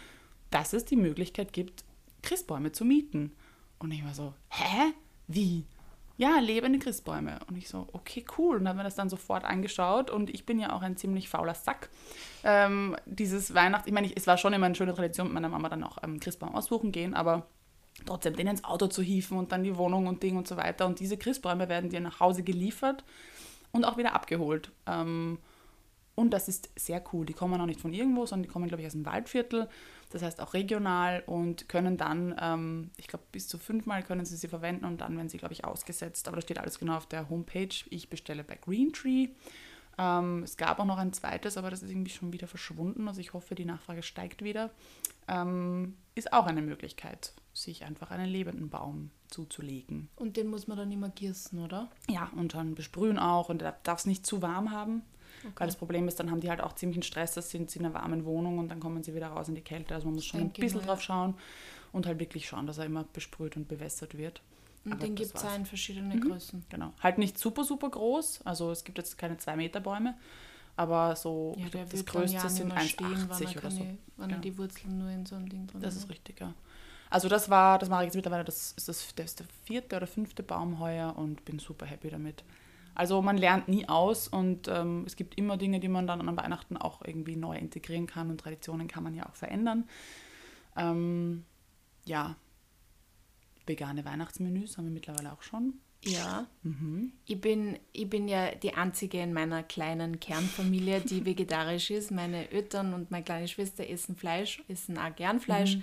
dass 0.50 0.73
es 0.73 0.85
die 0.85 0.97
Möglichkeit 0.97 1.52
gibt, 1.52 1.85
Christbäume 2.23 2.73
zu 2.73 2.85
mieten. 2.85 3.33
Und 3.78 3.90
ich 3.93 4.05
war 4.05 4.14
so, 4.14 4.35
hä? 4.50 4.93
Wie? 5.26 5.64
Ja, 6.21 6.39
lebende 6.39 6.79
Christbäume. 6.79 7.39
Und 7.49 7.57
ich 7.57 7.71
so, 7.71 7.89
okay, 7.95 8.27
cool. 8.37 8.57
Und 8.57 8.65
dann 8.65 8.73
haben 8.73 8.77
wir 8.77 8.85
das 8.85 8.95
dann 8.95 9.09
sofort 9.09 9.43
angeschaut. 9.43 10.11
Und 10.11 10.29
ich 10.29 10.45
bin 10.45 10.61
ja 10.61 10.75
auch 10.75 10.83
ein 10.83 10.99
ziemlich 10.99 11.31
fauler 11.31 11.55
Sack. 11.55 11.89
Ähm, 12.45 12.95
dieses 13.07 13.55
Weihnachts-, 13.55 13.87
ich 13.87 13.95
meine, 13.95 14.07
ich, 14.07 14.19
es 14.19 14.27
war 14.27 14.37
schon 14.37 14.53
immer 14.53 14.67
eine 14.67 14.75
schöne 14.75 14.93
Tradition 14.93 15.29
mit 15.29 15.35
meiner 15.35 15.49
Mama 15.49 15.71
dann 15.71 15.83
auch 15.83 15.97
ähm, 16.03 16.21
Christbaum 16.21 16.55
aussuchen 16.55 16.93
gehen, 16.93 17.15
aber 17.15 17.47
trotzdem 18.05 18.37
den 18.37 18.49
ins 18.49 18.65
Auto 18.65 18.89
zu 18.89 19.00
hieven 19.00 19.39
und 19.39 19.50
dann 19.50 19.62
die 19.62 19.79
Wohnung 19.79 20.09
und 20.09 20.23
Ding 20.23 20.37
und 20.37 20.47
so 20.47 20.59
weiter. 20.59 20.85
Und 20.85 21.00
diese 21.00 21.17
Christbäume 21.17 21.71
werden 21.71 21.89
dir 21.89 22.00
nach 22.00 22.21
Hause 22.21 22.43
geliefert 22.43 23.03
und 23.73 23.87
auch 23.87 23.97
wieder 23.97 24.15
abgeholt. 24.15 24.73
Ähm, 24.87 25.39
und 26.21 26.31
das 26.31 26.49
ist 26.49 26.71
sehr 26.77 27.03
cool. 27.12 27.27
Die 27.27 27.33
kommen 27.33 27.61
auch 27.61 27.67
nicht 27.67 27.81
von 27.81 27.93
irgendwo, 27.93 28.27
sondern 28.27 28.45
die 28.45 28.49
kommen, 28.49 28.69
glaube 28.69 28.83
ich, 28.83 28.87
aus 28.87 28.93
dem 28.93 29.07
Waldviertel 29.07 29.69
das 30.11 30.23
heißt 30.23 30.41
auch 30.41 30.55
regional 30.55 31.23
und 31.27 31.69
können 31.69 31.97
dann, 31.97 32.35
ähm, 32.41 32.91
ich 32.97 33.07
glaube, 33.07 33.25
bis 33.31 33.47
zu 33.47 33.59
fünfmal 33.59 34.03
können 34.03 34.25
sie 34.25 34.37
sie 34.37 34.49
verwenden 34.49 34.85
und 34.85 35.00
dann 35.00 35.17
werden 35.17 35.29
sie, 35.29 35.39
glaube 35.39 35.55
ich, 35.55 35.65
ausgesetzt. 35.65 36.27
Aber 36.27 36.37
da 36.37 36.43
steht 36.43 36.59
alles 36.59 36.79
genau 36.79 36.97
auf 36.97 37.07
der 37.07 37.31
Homepage. 37.31 37.69
Ich 37.91 38.11
bestelle 38.11 38.43
bei 38.43 38.57
Greentree. 38.57 39.29
Ähm, 39.99 40.43
es 40.43 40.57
gab 40.57 40.81
auch 40.81 40.85
noch 40.85 40.99
ein 40.99 41.12
zweites, 41.12 41.57
aber 41.57 41.71
das 41.71 41.83
ist 41.83 41.91
irgendwie 41.91 42.11
schon 42.11 42.33
wieder 42.33 42.49
verschwunden. 42.49 43.07
Also 43.07 43.21
ich 43.21 43.33
hoffe, 43.35 43.55
die 43.55 43.65
Nachfrage 43.65 44.03
steigt 44.03 44.43
wieder. 44.43 44.71
Ähm, 45.29 45.97
ist 46.17 46.33
auch 46.33 46.47
eine 46.47 46.62
Möglichkeit, 46.62 47.33
sich 47.55 47.85
einfach 47.85 48.11
einen 48.11 48.29
lebenden 48.29 48.69
Baum 48.69 49.12
zuzulegen. 49.29 50.09
Und 50.17 50.37
den 50.37 50.49
muss 50.49 50.67
man 50.67 50.77
dann 50.77 50.91
immer 50.91 51.11
gießen, 51.11 51.61
oder? 51.61 51.89
Ja, 52.09 52.33
und 52.35 52.55
dann 52.55 52.75
besprühen 52.75 53.19
auch 53.19 53.49
und 53.49 53.62
er 53.62 53.79
darf 53.85 54.00
es 54.00 54.07
nicht 54.07 54.27
zu 54.27 54.43
warm 54.43 54.73
haben. 54.73 55.03
Okay. 55.42 55.52
Weil 55.56 55.66
das 55.68 55.76
Problem 55.76 56.06
ist, 56.09 56.20
dann 56.20 56.30
haben 56.30 56.40
die 56.40 56.50
halt 56.50 56.61
auch 56.61 56.75
ziemlichen 56.75 57.02
Stress, 57.02 57.32
dass 57.35 57.50
sind 57.50 57.70
sie 57.70 57.78
in 57.78 57.87
einer 57.87 57.94
warmen 57.94 58.25
Wohnung 58.25 58.59
und 58.59 58.68
dann 58.68 58.80
kommen 58.80 59.02
sie 59.02 59.14
wieder 59.14 59.28
raus 59.28 59.49
in 59.49 59.54
die 59.54 59.62
Kälte. 59.62 59.94
Also 59.94 60.06
man 60.06 60.14
muss 60.16 60.26
schon 60.26 60.40
ein 60.40 60.50
bisschen 60.50 60.82
drauf 60.82 61.00
schauen 61.02 61.35
und 61.92 62.06
halt 62.06 62.18
wirklich 62.18 62.47
schauen, 62.47 62.66
dass 62.66 62.78
er 62.78 62.85
immer 62.87 63.04
besprüht 63.12 63.56
und 63.56 63.68
bewässert 63.68 64.16
wird. 64.16 64.42
Und 64.85 64.92
Aber 64.92 65.00
den 65.02 65.14
gibt 65.14 65.35
es 65.35 65.42
in 65.56 65.66
verschiedenen 65.66 66.18
mhm. 66.18 66.28
Größen. 66.28 66.64
Genau. 66.70 66.92
Halt 67.00 67.18
nicht 67.18 67.38
super, 67.38 67.64
super 67.64 67.90
groß. 67.90 68.42
Also 68.44 68.70
es 68.70 68.85
gibt 68.85 68.99
jetzt 68.99 69.18
keine 69.18 69.37
2 69.37 69.56
Meter 69.56 69.80
Bäume. 69.80 70.14
aber 70.76 71.14
so 71.16 71.54
Ja, 71.59 71.66
das 71.85 72.06
größte 72.06 72.37
ja 72.37 72.49
sind 72.49 72.68
nicht 72.68 72.76
mehr 72.76 72.85
stehen, 72.85 73.28
wenn 73.28 73.49
1,80 73.49 73.54
er, 73.54 73.56
oder 73.59 73.70
so. 73.70 73.87
wenn 74.16 74.30
Ja. 74.30 74.37
er 74.37 74.40
die 74.40 74.56
Wurzeln 74.56 74.99
nur 74.99 75.11
in 75.11 75.26
so 75.26 75.37
einem 75.37 75.49
Ding 75.49 75.66
drin 75.66 75.80
Das 75.82 75.97
ist 75.97 76.09
richtig, 76.09 76.40
ja. 76.40 76.54
Also 77.11 77.28
das 77.28 77.50
war, 77.50 77.78
das 77.78 77.88
mache 77.88 78.02
ich 78.02 78.06
jetzt 78.06 78.14
mittlerweile, 78.14 78.44
das 78.44 78.73
ist, 78.76 78.88
das, 78.88 79.14
das 79.14 79.26
ist 79.26 79.40
der 79.40 79.47
vierte 79.64 79.97
oder 79.97 80.06
fünfte 80.06 80.42
Baum 80.42 80.78
heuer 80.78 81.14
und 81.16 81.44
bin 81.44 81.59
super 81.59 81.85
happy 81.85 82.09
damit. 82.09 82.44
Also 83.00 83.23
man 83.23 83.38
lernt 83.38 83.66
nie 83.66 83.88
aus 83.88 84.28
und 84.28 84.69
ähm, 84.69 85.04
es 85.07 85.16
gibt 85.16 85.35
immer 85.37 85.57
Dinge, 85.57 85.80
die 85.80 85.88
man 85.88 86.07
dann 86.07 86.21
an 86.28 86.37
Weihnachten 86.37 86.76
auch 86.76 87.00
irgendwie 87.02 87.35
neu 87.35 87.57
integrieren 87.57 88.07
kann 88.07 88.28
und 88.28 88.38
Traditionen 88.38 88.88
kann 88.88 89.02
man 89.02 89.14
ja 89.14 89.25
auch 89.25 89.35
verändern. 89.35 89.88
Ähm, 90.76 91.47
ja, 92.04 92.37
vegane 93.64 94.04
Weihnachtsmenüs 94.04 94.76
haben 94.76 94.85
wir 94.85 94.92
mittlerweile 94.92 95.33
auch 95.33 95.40
schon. 95.40 95.80
Ja. 96.04 96.47
Mhm. 96.62 97.14
Ich 97.25 97.40
bin, 97.40 97.78
ich 97.95 98.11
bin 98.11 98.28
ja 98.28 98.54
die 98.54 98.75
Einzige 98.75 99.23
in 99.23 99.33
meiner 99.33 99.62
kleinen 99.62 100.21
Kernfamilie, 100.21 101.00
die 101.00 101.25
vegetarisch 101.25 101.90
ist. 101.90 102.11
Meine 102.11 102.50
Eltern 102.50 102.92
und 102.92 103.11
meine 103.11 103.25
kleine 103.25 103.49
Schwester 103.49 103.88
essen 103.88 104.14
Fleisch, 104.14 104.62
essen 104.69 104.99
auch 104.99 105.16
gern 105.16 105.40
Fleisch. 105.40 105.78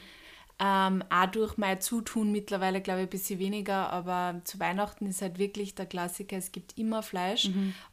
Ähm, 0.59 1.03
auch 1.11 1.27
durch 1.27 1.57
mein 1.57 1.79
Zutun 1.81 2.31
mittlerweile, 2.31 2.81
glaube 2.81 3.01
ich, 3.01 3.07
ein 3.07 3.09
bisschen 3.11 3.37
weniger, 3.37 3.91
aber 3.91 4.41
zu 4.43 4.59
Weihnachten 4.59 5.05
ist 5.05 5.21
halt 5.21 5.37
wirklich 5.37 5.75
der 5.75 5.85
Klassiker, 5.85 6.35
es 6.37 6.51
gibt 6.51 6.77
immer 6.79 7.03
Fleisch. 7.03 7.49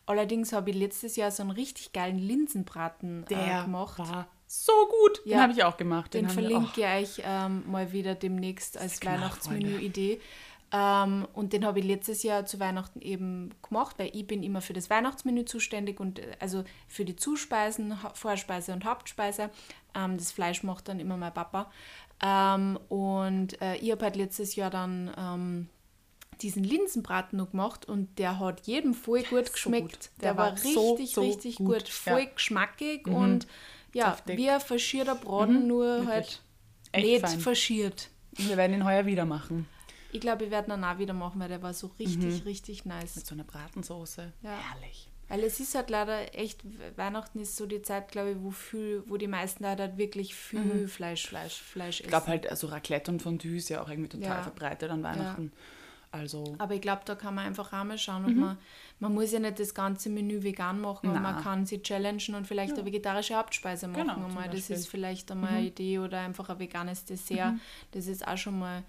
Allerdings 0.07 0.53
habe 0.55 0.71
ich 0.71 0.77
letztes 0.77 1.17
Jahr 1.17 1.31
so 1.31 1.43
einen 1.43 1.51
richtig 1.51 1.93
geilen 1.93 2.19
Linsenbraten 2.19 3.27
äh, 3.29 3.63
gemacht. 3.65 3.99
war 3.99 4.29
so 4.47 4.73
gut. 4.89 5.21
Den 5.27 5.33
Ja. 5.33 5.43
habe 5.43 5.53
ich 5.53 5.63
auch 5.65 5.77
gemacht. 5.77 6.15
Den 6.15 6.27
wir- 6.27 6.31
verlinke 6.33 6.81
ich 6.81 6.87
euch 7.19 7.23
ähm, 7.27 7.65
mal 7.71 7.93
wieder 7.93 8.15
demnächst 8.15 8.79
als 8.79 8.99
knapp, 9.01 9.15
Weihnachtsmenü-Idee. 9.17 10.21
Ähm, 10.73 11.29
und 11.35 11.53
den 11.53 11.65
habe 11.67 11.79
ich 11.81 11.85
letztes 11.85 12.23
Jahr 12.25 12.47
zu 12.47 12.59
Weihnachten 12.59 13.01
eben 13.01 13.51
gemacht, 13.63 13.97
weil 13.99 14.11
ich 14.13 14.27
bin 14.27 14.43
immer 14.43 14.61
für 14.61 14.73
das 14.73 14.91
Weihnachtsmenü 14.91 15.45
zuständig 15.45 16.01
und 16.01 16.19
äh, 16.19 16.33
also 16.41 16.65
für 16.89 17.05
die 17.05 17.15
Zuspeisen, 17.15 17.97
Vorspeise 18.15 18.73
und 18.73 18.85
Hauptspeise. 18.85 19.51
Ähm, 19.95 20.17
das 20.19 20.33
Fleisch 20.33 20.63
macht 20.65 20.89
dann 20.89 20.99
immer 20.99 21.17
mein 21.17 21.33
Papa. 21.35 21.71
Ähm, 22.23 22.79
und 22.89 23.61
äh, 23.61 23.77
ich 23.77 23.91
habe 23.91 24.05
halt 24.05 24.17
letztes 24.17 24.57
Jahr 24.57 24.71
dann 24.71 25.11
ähm, 25.19 25.69
diesen 26.41 26.65
Linsenbraten 26.65 27.37
noch 27.39 27.51
gemacht 27.51 27.87
und 27.87 28.19
der 28.19 28.39
hat 28.39 28.67
jedem 28.67 28.95
voll 28.95 29.23
gut 29.25 29.47
so 29.47 29.53
geschmeckt. 29.53 29.83
gut. 29.91 30.11
Der, 30.23 30.33
Der 30.33 30.37
war, 30.37 30.51
war 30.51 30.57
so, 30.57 30.93
richtig, 30.95 31.15
so 31.15 31.21
richtig 31.23 31.57
gut. 31.57 31.67
gut, 31.81 31.89
voll 31.89 32.21
Ja. 32.21 32.31
geschmackig 32.35 33.07
und 33.07 33.47
ja, 33.93 34.07
Saftig. 34.07 34.39
wie 34.39 34.51
ein 34.51 34.61
verschierter 34.61 35.15
Braten, 35.15 35.67
nur 35.69 35.85
wirklich. 35.85 36.07
halt 36.09 36.41
Echt 36.93 37.05
nicht 37.07 37.21
fein. 37.21 37.41
verschiert. 37.41 38.09
Wir 38.33 38.57
werden 38.57 38.75
ihn 38.75 38.85
heuer 38.85 39.07
wieder 39.07 39.25
machen. 39.25 39.69
Ich 40.11 40.21
glaube, 40.21 40.41
wir 40.41 40.51
werden 40.51 40.67
dann 40.69 40.85
auch 40.85 40.99
wieder 40.99 41.13
machen, 41.15 41.41
weil 41.41 41.49
der 41.49 41.63
war 41.63 41.75
so 41.75 41.91
richtig, 41.99 42.45
richtig 42.45 42.85
Mit 42.85 42.95
nice. 42.95 43.15
so 43.27 43.35
einer 43.35 43.45
Bratensoße. 43.45 44.33
Ja. 44.43 44.51
Herrlich. 44.51 45.09
Weil 45.35 45.43
es 45.43 45.59
ist 45.59 45.75
halt 45.75 45.91
leider 45.91 46.33
echt, 46.39 46.61
Weihnachten 46.97 47.41
ist 47.41 47.57
so 47.57 47.67
die 47.67 47.83
Zeit, 47.83 48.13
glaube 48.13 48.31
ich, 48.31 48.37
wo, 48.41 48.53
viel, 48.53 49.03
wo 49.09 49.17
die 49.17 49.27
meisten 49.27 49.65
Leute 49.65 49.83
halt 49.83 49.99
wirklich 49.99 50.33
viel 50.33 50.87
Fleisch, 50.87 51.27
Fleisch, 51.27 51.61
Fleisch 51.61 51.97
essen. 52.01 52.05
Ich 52.05 52.09
glaube 52.11 52.27
halt, 52.29 52.49
also 52.49 52.69
Raclette 52.69 53.11
und 53.11 53.21
Fondue 53.21 53.57
ist 53.57 53.69
ja 53.69 53.83
auch 53.83 53.89
irgendwie 53.89 54.11
total 54.11 54.37
Ja. 54.37 54.43
verbreitet 54.43 54.93
an 54.93 55.03
Weihnachten. 55.03 55.53
Also, 56.13 56.55
Aber 56.59 56.75
ich 56.75 56.81
glaube, 56.81 57.03
da 57.05 57.17
kann 57.17 57.35
man 57.35 57.47
einfach 57.47 57.73
auch 57.73 57.83
mal 57.83 57.99
schauen, 57.99 58.27
ob 58.27 58.37
man, 58.37 58.59
man 59.01 59.13
muss 59.13 59.33
ja 59.33 59.41
nicht 59.41 59.59
das 59.59 59.75
ganze 59.75 60.09
Menü 60.09 60.45
vegan 60.45 60.81
machen, 60.81 61.09
aber 61.09 61.19
man 61.19 61.43
kann 61.43 61.67
sie 61.67 61.83
challengen 61.83 62.37
und 62.37 62.47
vielleicht 62.47 62.75
eine 62.75 62.87
vegetarische 62.87 63.35
Hauptspeise 63.35 63.89
machen. 63.89 64.05
Genau, 64.05 64.27
einmal. 64.27 64.49
das 64.49 64.71
ist 64.71 64.87
vielleicht 64.87 65.33
einmal 65.33 65.55
eine 65.55 65.67
Idee 65.67 65.99
oder 65.99 66.21
einfach 66.21 66.49
ein 66.49 66.61
veganes 66.61 67.05
Dessert. 67.05 67.55
Das 67.91 68.07
ist 68.07 68.25
auch 68.25 68.39
schon 68.39 68.61
mal, 68.61 68.85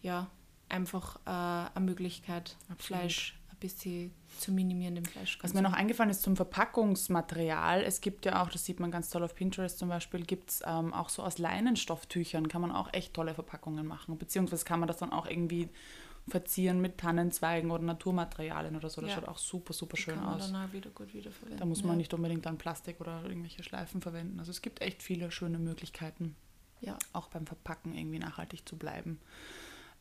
ja, 0.00 0.30
einfach 0.70 1.16
äh, 1.26 1.28
eine 1.76 1.84
Möglichkeit, 1.84 2.56
Fleisch 2.78 3.34
ein 3.36 3.41
bisschen 3.62 4.12
zu 4.38 4.52
minimieren, 4.52 4.94
den 4.96 5.04
Fleisch. 5.04 5.38
was 5.42 5.54
mir 5.54 5.62
noch 5.62 5.72
eingefallen 5.72 6.10
ist 6.10 6.22
zum 6.22 6.36
Verpackungsmaterial, 6.36 7.82
es 7.82 8.00
gibt 8.00 8.24
ja 8.24 8.42
auch, 8.42 8.50
das 8.50 8.64
sieht 8.64 8.80
man 8.80 8.90
ganz 8.90 9.08
toll 9.10 9.22
auf 9.22 9.34
Pinterest 9.34 9.78
zum 9.78 9.88
Beispiel, 9.88 10.22
gibt 10.24 10.50
es 10.50 10.62
ähm, 10.66 10.92
auch 10.92 11.08
so 11.08 11.22
aus 11.22 11.38
Leinenstofftüchern, 11.38 12.48
kann 12.48 12.60
man 12.60 12.72
auch 12.72 12.92
echt 12.92 13.14
tolle 13.14 13.34
Verpackungen 13.34 13.86
machen. 13.86 14.18
Beziehungsweise 14.18 14.64
kann 14.64 14.80
man 14.80 14.86
das 14.86 14.98
dann 14.98 15.12
auch 15.12 15.26
irgendwie 15.26 15.68
verzieren 16.28 16.80
mit 16.80 16.98
Tannenzweigen 16.98 17.70
oder 17.70 17.82
Naturmaterialien 17.82 18.76
oder 18.76 18.88
so. 18.88 19.00
Das 19.00 19.10
Ja. 19.10 19.16
schaut 19.16 19.28
auch 19.28 19.38
super, 19.38 19.72
super 19.72 19.96
schön 19.96 20.14
kann 20.14 20.24
man 20.24 20.34
aus. 20.34 20.52
dann 20.52 20.68
auch 20.68 20.72
wieder 20.72 20.90
gut 20.90 21.12
wiederverwenden. 21.14 21.58
Da 21.58 21.64
muss 21.64 21.82
man 21.82 21.92
ja. 21.92 21.96
nicht 21.98 22.14
unbedingt 22.14 22.46
dann 22.46 22.58
Plastik 22.58 23.00
oder 23.00 23.24
irgendwelche 23.24 23.62
Schleifen 23.62 24.00
verwenden. 24.00 24.38
Also 24.38 24.50
es 24.50 24.62
gibt 24.62 24.80
echt 24.82 25.02
viele 25.02 25.30
schöne 25.30 25.58
Möglichkeiten. 25.58 26.36
Ja. 26.84 26.98
auch 27.12 27.28
beim 27.28 27.46
Verpacken 27.46 27.94
irgendwie 27.94 28.18
nachhaltig 28.18 28.68
zu 28.68 28.76
bleiben. 28.76 29.20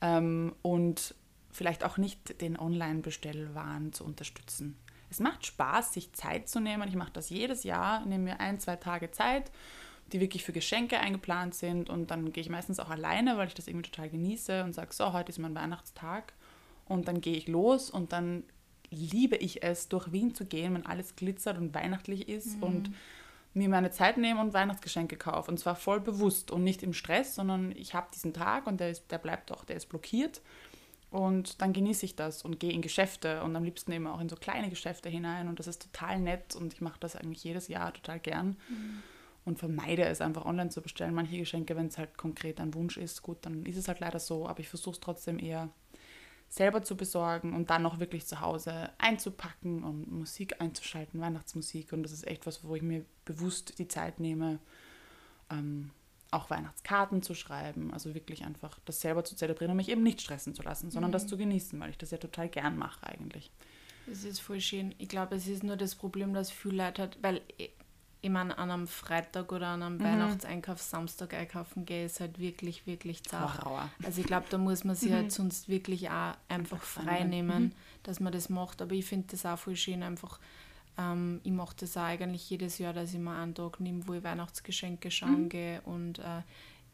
Ähm, 0.01 0.55
und 0.63 1.13
vielleicht 1.51 1.83
auch 1.83 1.97
nicht 1.97 2.41
den 2.41 2.57
Online-Bestellwahn 2.57 3.93
zu 3.93 4.03
unterstützen. 4.03 4.77
Es 5.09 5.19
macht 5.19 5.45
Spaß, 5.45 5.93
sich 5.93 6.13
Zeit 6.13 6.47
zu 6.47 6.59
nehmen. 6.59 6.87
Ich 6.87 6.95
mache 6.95 7.11
das 7.11 7.29
jedes 7.29 7.63
Jahr, 7.63 8.05
nehme 8.05 8.23
mir 8.23 8.39
ein, 8.39 8.59
zwei 8.59 8.77
Tage 8.77 9.11
Zeit, 9.11 9.51
die 10.13 10.21
wirklich 10.21 10.43
für 10.43 10.53
Geschenke 10.53 10.99
eingeplant 10.99 11.53
sind. 11.53 11.89
Und 11.89 12.11
dann 12.11 12.31
gehe 12.31 12.41
ich 12.41 12.49
meistens 12.49 12.79
auch 12.79 12.89
alleine, 12.89 13.37
weil 13.37 13.47
ich 13.47 13.53
das 13.53 13.67
irgendwie 13.67 13.89
total 13.89 14.09
genieße 14.09 14.63
und 14.63 14.73
sage, 14.73 14.93
so, 14.93 15.11
heute 15.11 15.29
ist 15.29 15.39
mein 15.39 15.55
Weihnachtstag. 15.55 16.33
Und 16.85 17.07
dann 17.07 17.19
gehe 17.21 17.35
ich 17.35 17.47
los 17.47 17.89
und 17.89 18.13
dann 18.13 18.43
liebe 18.89 19.37
ich 19.37 19.63
es, 19.63 19.87
durch 19.87 20.11
Wien 20.11 20.35
zu 20.35 20.45
gehen, 20.45 20.73
wenn 20.73 20.85
alles 20.85 21.15
glitzert 21.15 21.57
und 21.57 21.73
weihnachtlich 21.73 22.27
ist 22.27 22.61
und 22.61 22.91
mir 23.53 23.69
meine 23.69 23.91
Zeit 23.91 24.17
nehmen 24.17 24.39
und 24.39 24.53
Weihnachtsgeschenke 24.53 25.17
kaufe. 25.17 25.51
Und 25.51 25.57
zwar 25.57 25.75
voll 25.75 25.99
bewusst 25.99 26.51
und 26.51 26.63
nicht 26.63 26.83
im 26.83 26.93
Stress, 26.93 27.35
sondern 27.35 27.71
ich 27.71 27.93
habe 27.93 28.07
diesen 28.13 28.33
Tag 28.33 28.67
und 28.67 28.79
der, 28.79 28.91
ist, 28.91 29.11
der 29.11 29.17
bleibt 29.17 29.51
auch, 29.51 29.65
der 29.65 29.77
ist 29.77 29.89
blockiert. 29.89 30.41
Und 31.11 31.61
dann 31.61 31.73
genieße 31.73 32.05
ich 32.05 32.15
das 32.15 32.43
und 32.43 32.59
gehe 32.59 32.71
in 32.71 32.81
Geschäfte 32.81 33.43
und 33.43 33.53
am 33.55 33.65
liebsten 33.65 33.91
eben 33.91 34.07
auch 34.07 34.21
in 34.21 34.29
so 34.29 34.37
kleine 34.37 34.69
Geschäfte 34.69 35.09
hinein. 35.09 35.49
Und 35.49 35.59
das 35.59 35.67
ist 35.67 35.81
total 35.81 36.19
nett 36.19 36.55
und 36.55 36.73
ich 36.73 36.79
mache 36.79 36.99
das 37.01 37.17
eigentlich 37.17 37.43
jedes 37.43 37.67
Jahr 37.67 37.93
total 37.93 38.19
gern 38.19 38.55
und 39.43 39.59
vermeide 39.59 40.05
es 40.05 40.21
einfach 40.21 40.45
online 40.45 40.69
zu 40.69 40.81
bestellen. 40.81 41.13
Manche 41.13 41.37
Geschenke, 41.37 41.75
wenn 41.75 41.87
es 41.87 41.97
halt 41.97 42.17
konkret 42.17 42.61
ein 42.61 42.73
Wunsch 42.73 42.95
ist, 42.95 43.23
gut, 43.23 43.39
dann 43.41 43.65
ist 43.65 43.75
es 43.75 43.89
halt 43.89 43.99
leider 43.99 44.19
so, 44.19 44.47
aber 44.47 44.61
ich 44.61 44.69
versuche 44.69 44.93
es 44.93 44.99
trotzdem 45.01 45.37
eher 45.37 45.69
selber 46.47 46.81
zu 46.81 46.95
besorgen 46.95 47.53
und 47.53 47.69
dann 47.69 47.81
noch 47.81 47.99
wirklich 47.99 48.25
zu 48.25 48.39
Hause 48.41 48.89
einzupacken 48.97 49.83
und 49.83 50.11
Musik 50.11 50.61
einzuschalten, 50.61 51.19
Weihnachtsmusik. 51.19 51.93
Und 51.93 52.03
das 52.03 52.11
ist 52.11 52.27
echt 52.27 52.45
was, 52.45 52.63
wo 52.63 52.75
ich 52.75 52.81
mir 52.81 53.05
bewusst 53.25 53.79
die 53.79 53.87
Zeit 53.87 54.19
nehme, 54.19 54.59
ähm, 55.49 55.91
auch 56.31 56.49
Weihnachtskarten 56.49 57.21
zu 57.21 57.35
schreiben. 57.35 57.93
Also 57.93 58.13
wirklich 58.15 58.43
einfach 58.45 58.79
das 58.85 59.01
selber 59.01 59.23
zu 59.23 59.35
zelebrieren 59.35 59.71
und 59.71 59.77
mich 59.77 59.89
eben 59.89 60.03
nicht 60.03 60.21
stressen 60.21 60.55
zu 60.55 60.63
lassen, 60.63 60.89
sondern 60.89 61.11
das 61.11 61.27
zu 61.27 61.37
genießen, 61.37 61.79
weil 61.79 61.89
ich 61.89 61.97
das 61.97 62.11
ja 62.11 62.17
total 62.17 62.47
gern 62.49 62.77
mache 62.77 63.05
eigentlich. 63.05 63.51
Das 64.07 64.23
ist 64.23 64.39
voll 64.39 64.59
schön. 64.61 64.95
Ich 64.97 65.09
glaube, 65.09 65.35
es 65.35 65.47
ist 65.47 65.63
nur 65.63 65.77
das 65.77 65.93
Problem, 65.95 66.33
dass 66.33 66.49
viel 66.51 66.73
Leute 66.75 67.03
hat, 67.03 67.17
weil 67.21 67.41
ich, 67.57 67.69
ich 68.23 68.29
meine, 68.29 68.57
an 68.57 68.71
einem 68.71 68.87
Freitag 68.87 69.51
oder 69.51 69.67
an 69.67 69.83
einem 69.83 69.97
Mhm. 69.97 70.03
Weihnachtseinkauf 70.03 70.81
Samstag 70.81 71.33
einkaufen 71.33 71.85
gehe, 71.85 72.05
ist 72.05 72.19
halt 72.19 72.39
wirklich, 72.39 72.85
wirklich 72.87 73.23
zart. 73.23 73.63
Horror. 73.65 73.89
Also 74.03 74.21
ich 74.21 74.27
glaube, 74.27 74.45
da 74.49 74.57
muss 74.57 74.83
man 74.83 74.95
sich 74.95 75.09
Mhm. 75.09 75.13
halt 75.15 75.31
sonst 75.31 75.69
wirklich 75.69 76.09
auch 76.09 76.33
einfach 76.47 76.81
frei 76.81 77.23
nehmen, 77.23 77.75
dass 78.03 78.19
man 78.19 78.31
das 78.31 78.47
macht. 78.49 78.81
Aber 78.81 78.93
ich 78.93 79.05
finde 79.05 79.27
das 79.31 79.45
auch 79.45 79.57
voll 79.57 79.75
schön, 79.75 80.01
einfach, 80.03 80.39
ähm, 81.01 81.41
ich 81.43 81.51
mache 81.51 81.75
das 81.79 81.97
auch 81.97 82.01
eigentlich 82.03 82.49
jedes 82.49 82.77
Jahr, 82.77 82.93
dass 82.93 83.13
ich 83.13 83.19
mir 83.19 83.35
einen 83.35 83.55
Tag 83.55 83.79
nehme, 83.79 84.07
wo 84.07 84.13
ich 84.13 84.23
Weihnachtsgeschenke 84.23 85.07
Mhm. 85.07 85.11
schauen 85.11 85.49
gehe 85.49 85.81
und 85.81 86.19
äh, 86.19 86.41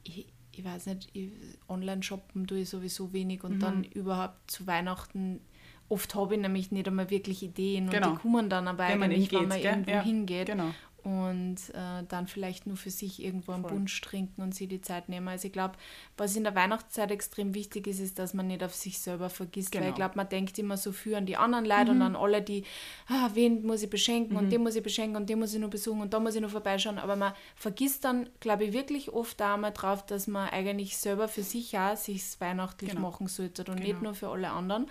ich, 0.04 0.26
ich 0.52 0.64
weiß 0.66 0.86
nicht, 0.88 1.10
ich, 1.14 1.32
online 1.68 2.02
shoppen 2.04 2.48
tue 2.48 2.60
ich 2.60 2.70
sowieso 2.70 3.12
wenig 3.14 3.44
Mhm. 3.44 3.50
und 3.52 3.60
dann 3.64 3.84
überhaupt 3.84 4.50
zu 4.52 4.66
Weihnachten 4.68 5.42
Oft 5.90 6.16
habe 6.16 6.36
ich 6.36 6.42
nämlich 6.42 6.70
nicht 6.74 6.86
einmal 6.90 7.10
wirklich 7.10 7.42
Ideen 7.44 7.90
Genau. 7.90 8.10
und 8.10 8.16
die 8.18 8.22
kommen 8.22 8.50
dann 8.50 8.68
aber 8.68 8.88
Wenn 8.90 9.00
man 9.00 9.10
eigentlich, 9.10 9.32
wenn 9.32 9.40
hingeht, 9.40 9.50
man 9.50 9.62
irgendwo 9.62 9.92
Ja, 9.92 10.02
hingeht 10.04 10.48
genau. 10.48 10.72
Und 11.04 11.58
äh, 11.74 12.04
dann 12.08 12.28
vielleicht 12.28 12.68
nur 12.68 12.76
für 12.78 12.90
sich 12.90 13.24
irgendwo 13.24 13.54
einen 13.54 13.62
Voll. 13.64 13.72
Bunsch 13.72 14.02
trinken 14.02 14.42
und 14.42 14.54
sich 14.54 14.68
die 14.68 14.82
Zeit 14.82 15.08
nehmen. 15.10 15.28
Also 15.28 15.48
ich 15.48 15.54
glaube, 15.54 15.76
was 16.18 16.36
in 16.36 16.44
der 16.44 16.54
Weihnachtszeit 16.56 17.12
extrem 17.12 17.54
wichtig 17.54 17.88
ist, 17.88 18.00
ist, 18.00 18.20
dass 18.20 18.34
man 18.34 18.48
nicht 18.48 18.64
auf 18.64 18.74
sich 18.76 19.00
selber 19.00 19.30
vergisst, 19.30 19.74
weil 19.74 19.82
Genau. 19.82 19.92
ich 19.92 19.96
glaube, 19.96 20.16
man 20.16 20.28
denkt 20.28 20.58
immer 20.60 20.76
so 20.78 20.92
viel 20.92 21.16
an 21.16 21.26
die 21.26 21.38
anderen 21.38 21.66
Leute 21.66 21.92
und 21.92 22.02
an 22.02 22.16
alle, 22.16 22.42
die, 22.42 22.64
ah, 23.08 23.30
wen 23.34 23.66
muss 23.66 23.84
ich 23.84 23.90
beschenken 23.90 24.36
und 24.36 24.50
den 24.50 24.62
muss 24.64 24.76
ich 24.76 24.84
beschenken 24.84 25.16
und 25.16 25.30
den 25.30 25.40
muss 25.40 25.54
ich 25.54 25.60
nur 25.60 25.70
besuchen 25.70 26.02
und 26.02 26.14
da 26.14 26.20
muss 26.20 26.36
ich 26.36 26.42
nur 26.42 26.50
vorbeischauen, 26.50 26.98
aber 26.98 27.16
man 27.16 27.34
vergisst 27.56 28.04
dann, 28.04 28.30
glaube 28.40 28.66
ich, 28.66 28.74
wirklich 28.74 29.14
oft 29.14 29.40
da 29.40 29.56
mal 29.58 29.72
drauf, 29.72 30.06
dass 30.06 30.28
man 30.28 30.50
eigentlich 30.50 30.98
selber 30.98 31.28
für 31.28 31.44
sich 31.44 31.78
auch 31.78 31.96
sich 31.96 32.24
weihnachtlich 32.42 32.92
Genau. 32.92 33.02
machen 33.10 33.28
sollte 33.28 33.62
und 33.64 33.78
Genau. 33.78 33.88
nicht 33.88 34.02
nur 34.02 34.14
für 34.14 34.30
alle 34.30 34.50
anderen. 34.50 34.88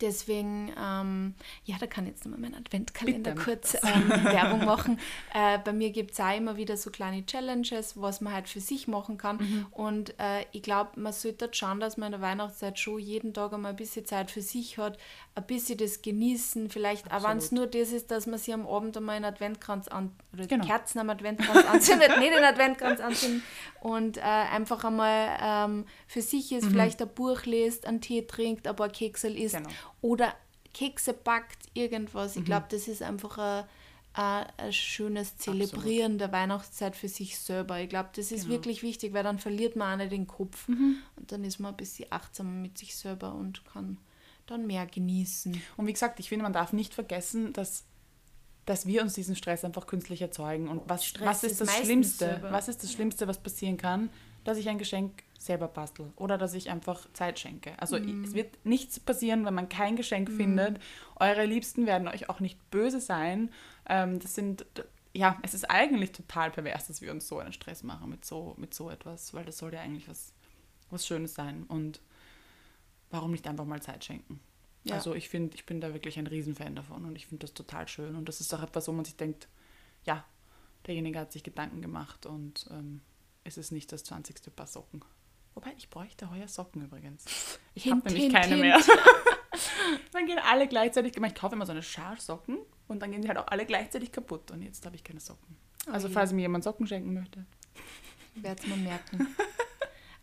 Deswegen, 0.00 0.72
ähm, 0.78 1.34
ja, 1.64 1.76
da 1.80 1.86
kann 1.86 2.04
ich 2.04 2.10
jetzt 2.12 2.24
nochmal 2.24 2.40
meinen 2.40 2.54
Adventkalender 2.56 3.30
Bitte, 3.32 3.44
kurz 3.44 3.74
ähm, 3.82 4.08
Werbung 4.24 4.64
machen. 4.64 4.98
Äh, 5.34 5.58
bei 5.58 5.72
mir 5.72 5.90
gibt 5.90 6.12
es 6.12 6.20
auch 6.20 6.34
immer 6.34 6.56
wieder 6.56 6.76
so 6.76 6.90
kleine 6.90 7.24
Challenges, 7.26 8.00
was 8.00 8.20
man 8.20 8.32
halt 8.32 8.48
für 8.48 8.60
sich 8.60 8.88
machen 8.88 9.18
kann. 9.18 9.36
Mhm. 9.36 9.66
Und 9.70 10.10
äh, 10.18 10.44
ich 10.52 10.62
glaube, 10.62 10.98
man 10.98 11.12
sollte 11.12 11.48
schauen, 11.52 11.78
dass 11.78 11.96
man 11.96 12.12
in 12.12 12.20
der 12.20 12.28
Weihnachtszeit 12.28 12.78
schon 12.78 12.98
jeden 12.98 13.34
Tag 13.34 13.52
einmal 13.52 13.72
ein 13.72 13.76
bisschen 13.76 14.06
Zeit 14.06 14.30
für 14.30 14.40
sich 14.40 14.78
hat, 14.78 14.98
ein 15.34 15.46
bisschen 15.46 15.76
das 15.78 16.00
genießen. 16.00 16.70
Vielleicht, 16.70 17.12
auch 17.12 17.28
wenn 17.28 17.36
es 17.38 17.52
nur 17.52 17.66
das 17.66 17.92
ist, 17.92 18.10
dass 18.10 18.26
man 18.26 18.38
sich 18.38 18.54
am 18.54 18.66
Abend 18.66 18.96
einmal 18.96 19.16
einen 19.16 19.26
Adventkranz 19.26 19.88
an 19.88 20.12
oder 20.32 20.46
Genau. 20.46 20.64
Kerzen 20.64 20.98
am 21.00 21.10
Adventkranz 21.10 21.66
anzündet, 21.70 22.18
nicht 22.18 22.32
den 22.34 22.44
Adventkranz 22.44 23.00
anzünden 23.00 23.42
und 23.80 24.16
äh, 24.16 24.20
einfach 24.20 24.84
einmal 24.84 25.36
ähm, 25.42 25.84
für 26.06 26.22
sich 26.22 26.52
ist, 26.52 26.66
vielleicht 26.66 27.02
ein 27.02 27.08
Buch 27.08 27.42
liest, 27.44 27.86
einen 27.86 28.00
Tee 28.00 28.22
trinkt, 28.26 28.66
ein 28.66 28.76
paar 28.76 28.88
Keksel 28.88 29.36
isst 29.36 29.56
Genau. 29.56 29.68
Oder 30.00 30.34
Kekse 30.72 31.14
backt, 31.14 31.68
irgendwas. 31.74 32.36
Ich 32.36 32.44
glaube, 32.44 32.66
das 32.68 32.86
ist 32.86 33.02
einfach 33.02 33.38
ein, 33.38 33.64
ein 34.56 34.72
schönes 34.72 35.36
Zelebrieren 35.38 36.14
Absolut. 36.14 36.20
der 36.20 36.32
Weihnachtszeit 36.32 36.96
für 36.96 37.08
sich 37.08 37.38
selber. 37.38 37.80
Ich 37.80 37.88
glaube, 37.88 38.10
das 38.14 38.30
ist 38.30 38.42
genau. 38.42 38.56
wirklich 38.56 38.82
wichtig, 38.82 39.14
weil 39.14 39.24
dann 39.24 39.38
verliert 39.38 39.76
man 39.76 39.94
auch 39.94 39.96
nicht 40.02 40.12
den 40.12 40.26
Kopf. 40.26 40.68
Mhm. 40.68 40.96
Und 41.16 41.32
dann 41.32 41.44
ist 41.44 41.60
man 41.60 41.72
ein 41.72 41.76
bisschen 41.76 42.06
achtsamer 42.10 42.50
mit 42.50 42.76
sich 42.76 42.94
selber 42.94 43.34
und 43.34 43.64
kann 43.64 43.98
dann 44.46 44.66
mehr 44.66 44.86
genießen. 44.86 45.60
Und 45.76 45.86
wie 45.86 45.92
gesagt, 45.92 46.20
ich 46.20 46.28
finde, 46.28 46.44
man 46.44 46.52
darf 46.52 46.72
nicht 46.72 46.94
vergessen, 46.94 47.52
dass, 47.52 47.84
dass 48.64 48.86
wir 48.86 49.02
uns 49.02 49.14
diesen 49.14 49.36
Stress 49.36 49.64
einfach 49.64 49.86
künstlich 49.86 50.22
erzeugen. 50.22 50.68
Und 50.68 50.82
was, 50.86 51.12
was 51.20 51.42
ist, 51.42 51.52
ist 51.52 51.60
das 51.62 51.76
Schlimmste? 51.76 52.26
Selber. 52.26 52.52
Was 52.52 52.68
ist 52.68 52.82
das 52.82 52.92
Schlimmste, 52.92 53.26
was 53.28 53.38
passieren 53.38 53.76
kann? 53.76 54.10
Dass 54.44 54.58
ich 54.58 54.68
ein 54.68 54.78
Geschenk 54.78 55.24
selber 55.46 55.68
bastel 55.68 56.12
oder 56.16 56.38
dass 56.38 56.54
ich 56.54 56.70
einfach 56.70 57.10
Zeit 57.12 57.38
schenke. 57.38 57.72
Also 57.80 57.98
mm. 57.98 58.24
es 58.24 58.34
wird 58.34 58.64
nichts 58.64 59.00
passieren, 59.00 59.44
wenn 59.44 59.54
man 59.54 59.68
kein 59.68 59.96
Geschenk 59.96 60.28
mm. 60.28 60.36
findet. 60.36 60.78
Eure 61.16 61.44
Liebsten 61.46 61.86
werden 61.86 62.08
euch 62.08 62.28
auch 62.28 62.40
nicht 62.40 62.70
böse 62.70 63.00
sein. 63.00 63.50
Ähm, 63.88 64.18
das 64.18 64.34
sind, 64.34 64.66
ja, 65.14 65.38
es 65.42 65.54
ist 65.54 65.70
eigentlich 65.70 66.12
total 66.12 66.50
pervers, 66.50 66.88
dass 66.88 67.00
wir 67.00 67.10
uns 67.12 67.26
so 67.26 67.38
einen 67.38 67.52
Stress 67.52 67.82
machen 67.82 68.10
mit 68.10 68.24
so, 68.24 68.54
mit 68.58 68.74
so 68.74 68.90
etwas, 68.90 69.32
weil 69.32 69.44
das 69.44 69.58
soll 69.58 69.72
ja 69.72 69.80
eigentlich 69.80 70.08
was, 70.08 70.32
was 70.90 71.06
Schönes 71.06 71.34
sein. 71.34 71.64
Und 71.64 72.00
warum 73.10 73.30
nicht 73.30 73.46
einfach 73.46 73.64
mal 73.64 73.80
Zeit 73.82 74.04
schenken? 74.04 74.40
Ja. 74.84 74.94
Also 74.94 75.14
ich 75.14 75.28
finde, 75.28 75.56
ich 75.56 75.66
bin 75.66 75.80
da 75.80 75.92
wirklich 75.92 76.18
ein 76.18 76.26
Riesenfan 76.26 76.76
davon 76.76 77.04
und 77.04 77.16
ich 77.16 77.26
finde 77.26 77.46
das 77.46 77.54
total 77.54 77.88
schön. 77.88 78.14
Und 78.14 78.28
das 78.28 78.40
ist 78.40 78.54
auch 78.54 78.62
etwas, 78.62 78.86
wo 78.86 78.92
man 78.92 79.04
sich 79.04 79.16
denkt, 79.16 79.48
ja, 80.04 80.24
derjenige 80.86 81.18
hat 81.18 81.32
sich 81.32 81.42
Gedanken 81.42 81.82
gemacht 81.82 82.26
und 82.26 82.66
ähm, 82.70 83.00
es 83.42 83.56
ist 83.56 83.72
nicht 83.72 83.90
das 83.92 84.04
20. 84.04 84.54
Paar 84.54 84.66
Socken. 84.66 85.02
Wobei, 85.56 85.72
ich 85.78 85.88
bräuchte 85.88 86.30
heuer 86.30 86.48
Socken 86.48 86.82
übrigens. 86.82 87.24
Ich 87.74 87.90
habe 87.90 88.02
nämlich 88.04 88.30
keine 88.30 88.46
hint. 88.46 88.60
mehr. 88.60 88.78
dann 90.12 90.26
gehen 90.26 90.38
alle 90.38 90.68
gleichzeitig, 90.68 91.16
ich 91.16 91.34
kaufe 91.34 91.54
immer 91.54 91.64
so 91.64 91.72
eine 91.72 91.82
Schar 91.82 92.14
Socken 92.18 92.58
und 92.88 93.00
dann 93.00 93.10
gehen 93.10 93.22
die 93.22 93.28
halt 93.28 93.38
auch 93.38 93.46
alle 93.46 93.64
gleichzeitig 93.64 94.12
kaputt 94.12 94.50
und 94.50 94.60
jetzt 94.60 94.84
habe 94.84 94.96
ich 94.96 95.02
keine 95.02 95.18
Socken. 95.18 95.56
Also 95.90 96.08
oh 96.08 96.10
falls 96.12 96.32
mir 96.34 96.42
jemand 96.42 96.62
Socken 96.62 96.86
schenken 96.86 97.14
möchte. 97.14 97.46
Werde 98.34 98.62
es 98.62 98.68
mal 98.68 98.78
merken. 98.78 99.28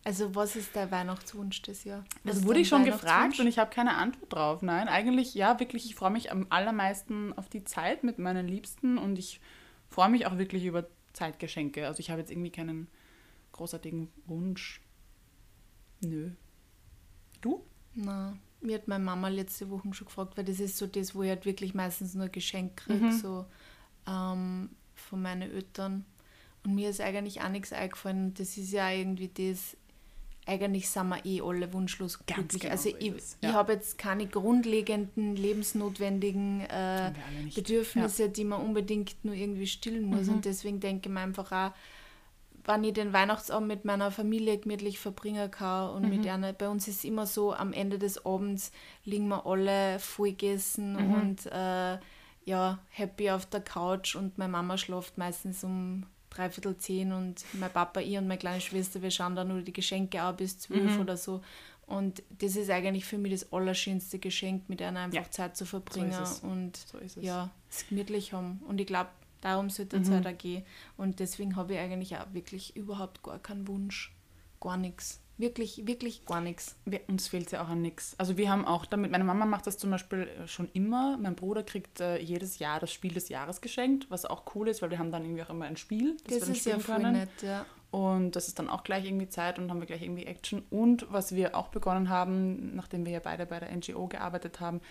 Also 0.05 0.35
was 0.35 0.57
ist 0.57 0.75
der 0.75 0.91
Weihnachtswunsch 0.91 1.61
des 1.61 1.85
Jahr? 1.85 2.03
Was 2.25 2.35
das 2.35 2.43
wurde 2.45 2.59
ich 2.59 2.67
schon 2.67 2.83
gefragt 2.83 3.39
und 3.39 3.47
ich 3.47 3.57
habe 3.57 3.71
keine 3.73 3.95
Antwort 3.95 4.33
drauf. 4.33 4.61
Nein, 4.61 4.89
eigentlich 4.89 5.33
ja, 5.33 5.61
wirklich, 5.61 5.85
ich 5.85 5.95
freue 5.95 6.11
mich 6.11 6.29
am 6.29 6.47
allermeisten 6.49 7.31
auf 7.37 7.47
die 7.47 7.63
Zeit 7.63 8.03
mit 8.03 8.19
meinen 8.19 8.45
Liebsten 8.45 8.97
und 8.97 9.17
ich 9.17 9.39
freue 9.87 10.09
mich 10.09 10.25
auch 10.25 10.37
wirklich 10.37 10.65
über 10.65 10.87
Zeitgeschenke. 11.13 11.87
Also 11.87 12.01
ich 12.01 12.09
habe 12.09 12.19
jetzt 12.19 12.31
irgendwie 12.31 12.51
keinen 12.51 12.89
großartigen 13.53 14.11
Wunsch. 14.25 14.82
Nö. 16.03 16.31
Du? 17.41 17.63
Na, 17.95 18.35
mir 18.61 18.75
hat 18.75 18.87
meine 18.87 19.03
Mama 19.03 19.27
letzte 19.27 19.69
Woche 19.69 19.93
schon 19.93 20.07
gefragt, 20.07 20.37
weil 20.37 20.45
das 20.45 20.59
ist 20.59 20.77
so 20.77 20.87
das, 20.87 21.13
wo 21.13 21.23
ich 21.23 21.29
halt 21.29 21.45
wirklich 21.45 21.73
meistens 21.73 22.15
nur 22.15 22.29
Geschenk 22.29 22.77
kriege, 22.77 23.05
mhm. 23.05 23.11
so 23.11 23.45
ähm, 24.07 24.69
von 24.95 25.21
meinen 25.21 25.51
Eltern. 25.51 26.05
Und 26.63 26.75
mir 26.75 26.89
ist 26.89 27.01
eigentlich 27.01 27.41
auch 27.41 27.49
nichts 27.49 27.73
eingefallen. 27.73 28.33
Das 28.35 28.57
ist 28.57 28.71
ja 28.71 28.89
irgendwie 28.89 29.27
das, 29.27 29.75
eigentlich 30.45 30.89
sind 30.89 31.09
wir 31.09 31.25
eh 31.25 31.41
alle 31.41 31.71
wunschlos 31.73 32.25
glücklich. 32.25 32.61
Genau 32.61 32.71
also 32.71 32.89
ich, 32.89 33.05
ja. 33.07 33.13
ich 33.41 33.53
habe 33.53 33.73
jetzt 33.73 33.97
keine 33.97 34.27
grundlegenden, 34.27 35.35
lebensnotwendigen 35.35 36.61
äh, 36.61 37.11
Bedürfnisse, 37.53 38.23
ja. 38.23 38.27
die 38.29 38.45
man 38.45 38.61
unbedingt 38.61 39.23
nur 39.23 39.35
irgendwie 39.35 39.67
stillen 39.67 40.05
muss. 40.05 40.27
Mhm. 40.27 40.35
Und 40.35 40.45
deswegen 40.45 40.79
denke 40.79 41.09
ich 41.09 41.13
mir 41.13 41.21
einfach 41.21 41.51
auch, 41.51 41.73
wann 42.65 42.83
ich 42.83 42.93
den 42.93 43.13
Weihnachtsabend 43.13 43.67
mit 43.67 43.85
meiner 43.85 44.11
Familie 44.11 44.57
gemütlich 44.57 44.99
verbringen 44.99 45.51
kann 45.51 45.89
und 45.91 46.03
mhm. 46.03 46.09
mit 46.09 46.27
einer, 46.27 46.53
bei 46.53 46.69
uns 46.69 46.87
ist 46.87 46.97
es 46.97 47.03
immer 47.03 47.25
so, 47.25 47.53
am 47.53 47.73
Ende 47.73 47.99
des 47.99 48.25
Abends 48.25 48.71
liegen 49.03 49.27
wir 49.27 49.45
alle 49.45 49.99
vollgegessen 49.99 50.93
mhm. 50.93 51.13
und 51.13 51.45
äh, 51.47 51.97
ja, 52.45 52.79
happy 52.89 53.31
auf 53.31 53.45
der 53.45 53.61
Couch 53.61 54.15
und 54.15 54.37
meine 54.37 54.51
Mama 54.51 54.77
schläft 54.77 55.17
meistens 55.17 55.63
um 55.63 56.05
dreiviertel 56.29 56.77
zehn 56.77 57.11
und 57.11 57.43
mein 57.53 57.71
Papa, 57.71 57.99
ich 57.99 58.17
und 58.17 58.27
meine 58.27 58.39
kleine 58.39 58.61
Schwester, 58.61 59.01
wir 59.01 59.11
schauen 59.11 59.35
dann 59.35 59.49
nur 59.49 59.61
die 59.61 59.73
Geschenke 59.73 60.23
auch 60.23 60.33
bis 60.33 60.57
zwölf 60.59 60.95
mhm. 60.95 61.01
oder 61.01 61.17
so. 61.17 61.41
Und 61.85 62.23
das 62.29 62.55
ist 62.55 62.69
eigentlich 62.69 63.05
für 63.05 63.17
mich 63.17 63.33
das 63.33 63.51
allerschönste 63.51 64.17
Geschenk, 64.17 64.69
mit 64.69 64.81
einer 64.81 65.01
einfach 65.01 65.23
ja. 65.23 65.31
Zeit 65.31 65.57
zu 65.57 65.65
verbringen 65.65 66.13
so 66.25 66.47
und 66.47 66.77
so 66.77 66.97
ja, 67.19 67.51
es 67.69 67.87
gemütlich 67.87 68.33
haben. 68.33 68.61
Und 68.67 68.79
ich 68.79 68.87
glaube, 68.87 69.09
darum 69.43 69.69
sollte 69.69 69.97
es 69.97 70.09
mhm. 70.09 70.13
halt 70.15 70.27
auch 70.27 70.37
gehen. 70.37 70.63
Und 70.97 71.19
deswegen 71.19 71.55
habe 71.55 71.73
ich 71.73 71.79
eigentlich 71.79 72.17
auch 72.17 72.33
wirklich 72.33 72.75
überhaupt 72.75 73.23
gar 73.23 73.39
keinen 73.39 73.67
Wunsch. 73.67 74.15
Gar 74.59 74.77
nichts. 74.77 75.19
Wirklich, 75.37 75.87
wirklich 75.87 76.25
gar 76.25 76.41
nichts. 76.41 76.75
Uns 77.07 77.27
fehlt 77.27 77.51
ja 77.51 77.63
auch 77.63 77.67
an 77.67 77.81
nichts. 77.81 78.13
Also 78.19 78.37
wir 78.37 78.49
haben 78.49 78.65
auch 78.65 78.85
damit, 78.85 79.11
meine 79.11 79.23
Mama 79.23 79.45
macht 79.45 79.65
das 79.65 79.77
zum 79.77 79.89
Beispiel 79.89 80.27
äh, 80.27 80.47
schon 80.47 80.69
immer. 80.73 81.17
Mein 81.17 81.35
Bruder 81.35 81.63
kriegt 81.63 81.99
äh, 81.99 82.19
jedes 82.19 82.59
Jahr 82.59 82.79
das 82.79 82.91
Spiel 82.91 83.13
des 83.13 83.29
Jahres 83.29 83.59
geschenkt, 83.59 84.09
was 84.09 84.25
auch 84.25 84.55
cool 84.55 84.67
ist, 84.67 84.81
weil 84.81 84.91
wir 84.91 84.99
haben 84.99 85.11
dann 85.11 85.25
irgendwie 85.25 85.43
auch 85.43 85.49
immer 85.49 85.65
ein 85.65 85.75
Spiel, 85.75 86.17
das, 86.27 86.39
das 86.39 86.47
wir 86.47 86.55
ist 86.55 86.65
ja 86.65 86.77
können. 86.77 87.13
nett, 87.13 87.41
ja. 87.41 87.65
Und 87.89 88.35
das 88.35 88.47
ist 88.47 88.57
dann 88.57 88.69
auch 88.69 88.83
gleich 88.83 89.05
irgendwie 89.05 89.27
Zeit 89.27 89.59
und 89.59 89.69
haben 89.69 89.79
wir 89.79 89.85
gleich 89.85 90.01
irgendwie 90.01 90.25
Action. 90.25 90.63
Und 90.69 91.05
was 91.11 91.35
wir 91.35 91.55
auch 91.55 91.67
begonnen 91.67 92.09
haben, 92.09 92.75
nachdem 92.75 93.05
wir 93.05 93.11
ja 93.11 93.19
beide 93.19 93.45
bei 93.45 93.59
der 93.59 93.75
NGO 93.75 94.07
gearbeitet 94.07 94.59
haben, 94.59 94.81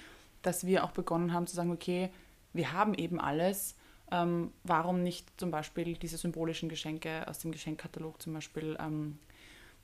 dass 0.42 0.66
wir 0.66 0.84
auch 0.84 0.90
begonnen 0.90 1.32
haben 1.32 1.46
zu 1.46 1.56
sagen, 1.56 1.72
okay, 1.72 2.10
wir 2.52 2.72
haben 2.72 2.94
eben 2.94 3.20
alles. 3.20 3.76
Ähm, 4.12 4.52
warum 4.62 5.02
nicht 5.02 5.26
zum 5.38 5.50
Beispiel 5.50 5.94
diese 5.94 6.18
symbolischen 6.18 6.68
Geschenke 6.68 7.26
aus 7.26 7.38
dem 7.38 7.50
Geschenkkatalog 7.50 8.20
zum 8.20 8.34
Beispiel 8.34 8.76
ähm, 8.78 9.18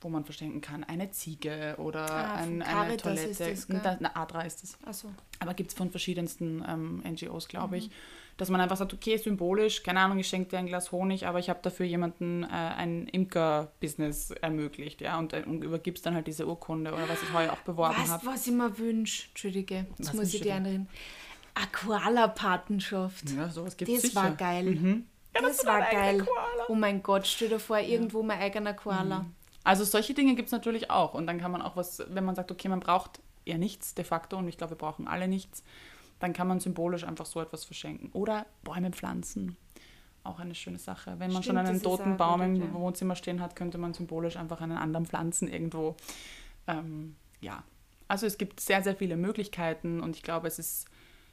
wo 0.01 0.09
man 0.09 0.23
verschenken 0.23 0.61
kann. 0.61 0.83
Eine 0.83 1.11
Ziege 1.11 1.75
oder 1.77 2.09
ah, 2.09 2.35
ein, 2.35 2.61
eine 2.61 2.97
Toilette. 2.97 3.55
Das, 3.55 3.69
eine 3.69 4.15
Adra 4.15 4.41
ist 4.41 4.63
es. 4.63 4.77
So. 4.97 5.11
Aber 5.39 5.53
gibt 5.53 5.71
es 5.71 5.77
von 5.77 5.91
verschiedensten 5.91 6.63
ähm, 6.67 7.03
NGOs, 7.05 7.47
glaube 7.47 7.75
mhm. 7.75 7.83
ich. 7.83 7.91
Dass 8.37 8.49
man 8.49 8.61
einfach 8.61 8.77
sagt, 8.77 8.93
okay, 8.93 9.17
symbolisch, 9.17 9.83
keine 9.83 9.99
Ahnung, 9.99 10.17
ich 10.17 10.27
schenke 10.27 10.51
dir 10.51 10.59
ein 10.59 10.67
Glas 10.67 10.93
Honig, 10.93 11.27
aber 11.27 11.39
ich 11.39 11.49
habe 11.49 11.59
dafür 11.61 11.85
jemanden 11.85 12.43
äh, 12.43 12.47
ein 12.47 13.07
Imker-Business 13.07 14.31
ermöglicht, 14.31 15.01
ja, 15.01 15.19
und, 15.19 15.33
äh, 15.33 15.43
und 15.45 15.61
übergibst 15.61 16.05
dann 16.05 16.15
halt 16.15 16.25
diese 16.25 16.47
Urkunde 16.47 16.93
oder 16.93 17.09
was 17.09 17.21
ich 17.21 17.33
heuer 17.33 17.51
auch 17.51 17.59
beworben 17.59 18.07
habe. 18.07 18.25
Was 18.25 18.47
ich 18.47 18.53
mir 18.53 18.77
wünsche, 18.77 19.27
Entschuldige, 19.27 19.87
was 19.97 20.13
muss 20.13 20.33
ich 20.33 20.39
dir 20.39 20.55
einreden. 20.55 20.87
Koala-Patenschaft. 21.67 23.29
Ja, 23.31 23.49
sowas 23.49 23.77
gibt 23.77 23.89
es 23.89 24.01
Das 24.01 24.11
sicher. 24.11 24.23
war 24.23 24.31
geil. 24.31 24.65
Mhm. 24.65 25.05
Ja, 25.35 25.41
das, 25.41 25.57
das 25.57 25.65
war 25.65 25.81
geil. 25.81 26.25
Oh 26.67 26.75
mein 26.75 27.03
Gott, 27.03 27.27
stell 27.27 27.49
dir 27.49 27.59
vor, 27.59 27.79
irgendwo 27.79 28.21
ja. 28.21 28.27
mein 28.27 28.39
eigener 28.39 28.73
Koala. 28.73 29.19
Mhm. 29.21 29.33
Also 29.63 29.83
solche 29.83 30.13
Dinge 30.13 30.35
gibt 30.35 30.47
es 30.47 30.51
natürlich 30.51 30.89
auch. 30.89 31.13
Und 31.13 31.27
dann 31.27 31.39
kann 31.39 31.51
man 31.51 31.61
auch 31.61 31.75
was, 31.75 32.03
wenn 32.09 32.25
man 32.25 32.35
sagt, 32.35 32.51
okay, 32.51 32.69
man 32.69 32.79
braucht 32.79 33.19
eher 33.45 33.57
nichts 33.57 33.93
de 33.93 34.05
facto 34.05 34.37
und 34.37 34.47
ich 34.47 34.57
glaube, 34.57 34.71
wir 34.71 34.77
brauchen 34.77 35.07
alle 35.07 35.27
nichts, 35.27 35.63
dann 36.19 36.33
kann 36.33 36.47
man 36.47 36.59
symbolisch 36.59 37.03
einfach 37.03 37.25
so 37.25 37.41
etwas 37.41 37.65
verschenken. 37.65 38.09
Oder 38.13 38.45
Bäume 38.63 38.91
pflanzen. 38.91 39.57
Auch 40.23 40.39
eine 40.39 40.55
schöne 40.55 40.79
Sache. 40.79 41.11
Wenn 41.17 41.31
man 41.31 41.43
Stimmt, 41.43 41.45
schon 41.45 41.57
einen 41.57 41.81
toten 41.81 42.17
Baum 42.17 42.41
im 42.41 42.55
ja. 42.55 42.73
Wohnzimmer 42.73 43.15
stehen 43.15 43.41
hat, 43.41 43.55
könnte 43.55 43.77
man 43.77 43.93
symbolisch 43.93 44.35
einfach 44.35 44.61
einen 44.61 44.77
anderen 44.77 45.05
pflanzen 45.05 45.47
irgendwo. 45.47 45.95
Ähm, 46.67 47.15
ja, 47.39 47.63
also 48.07 48.25
es 48.25 48.37
gibt 48.37 48.59
sehr, 48.59 48.83
sehr 48.83 48.95
viele 48.95 49.15
Möglichkeiten 49.15 50.01
und 50.01 50.15
ich 50.15 50.23
glaube, 50.23 50.47
es 50.47 50.59
ist 50.59 50.87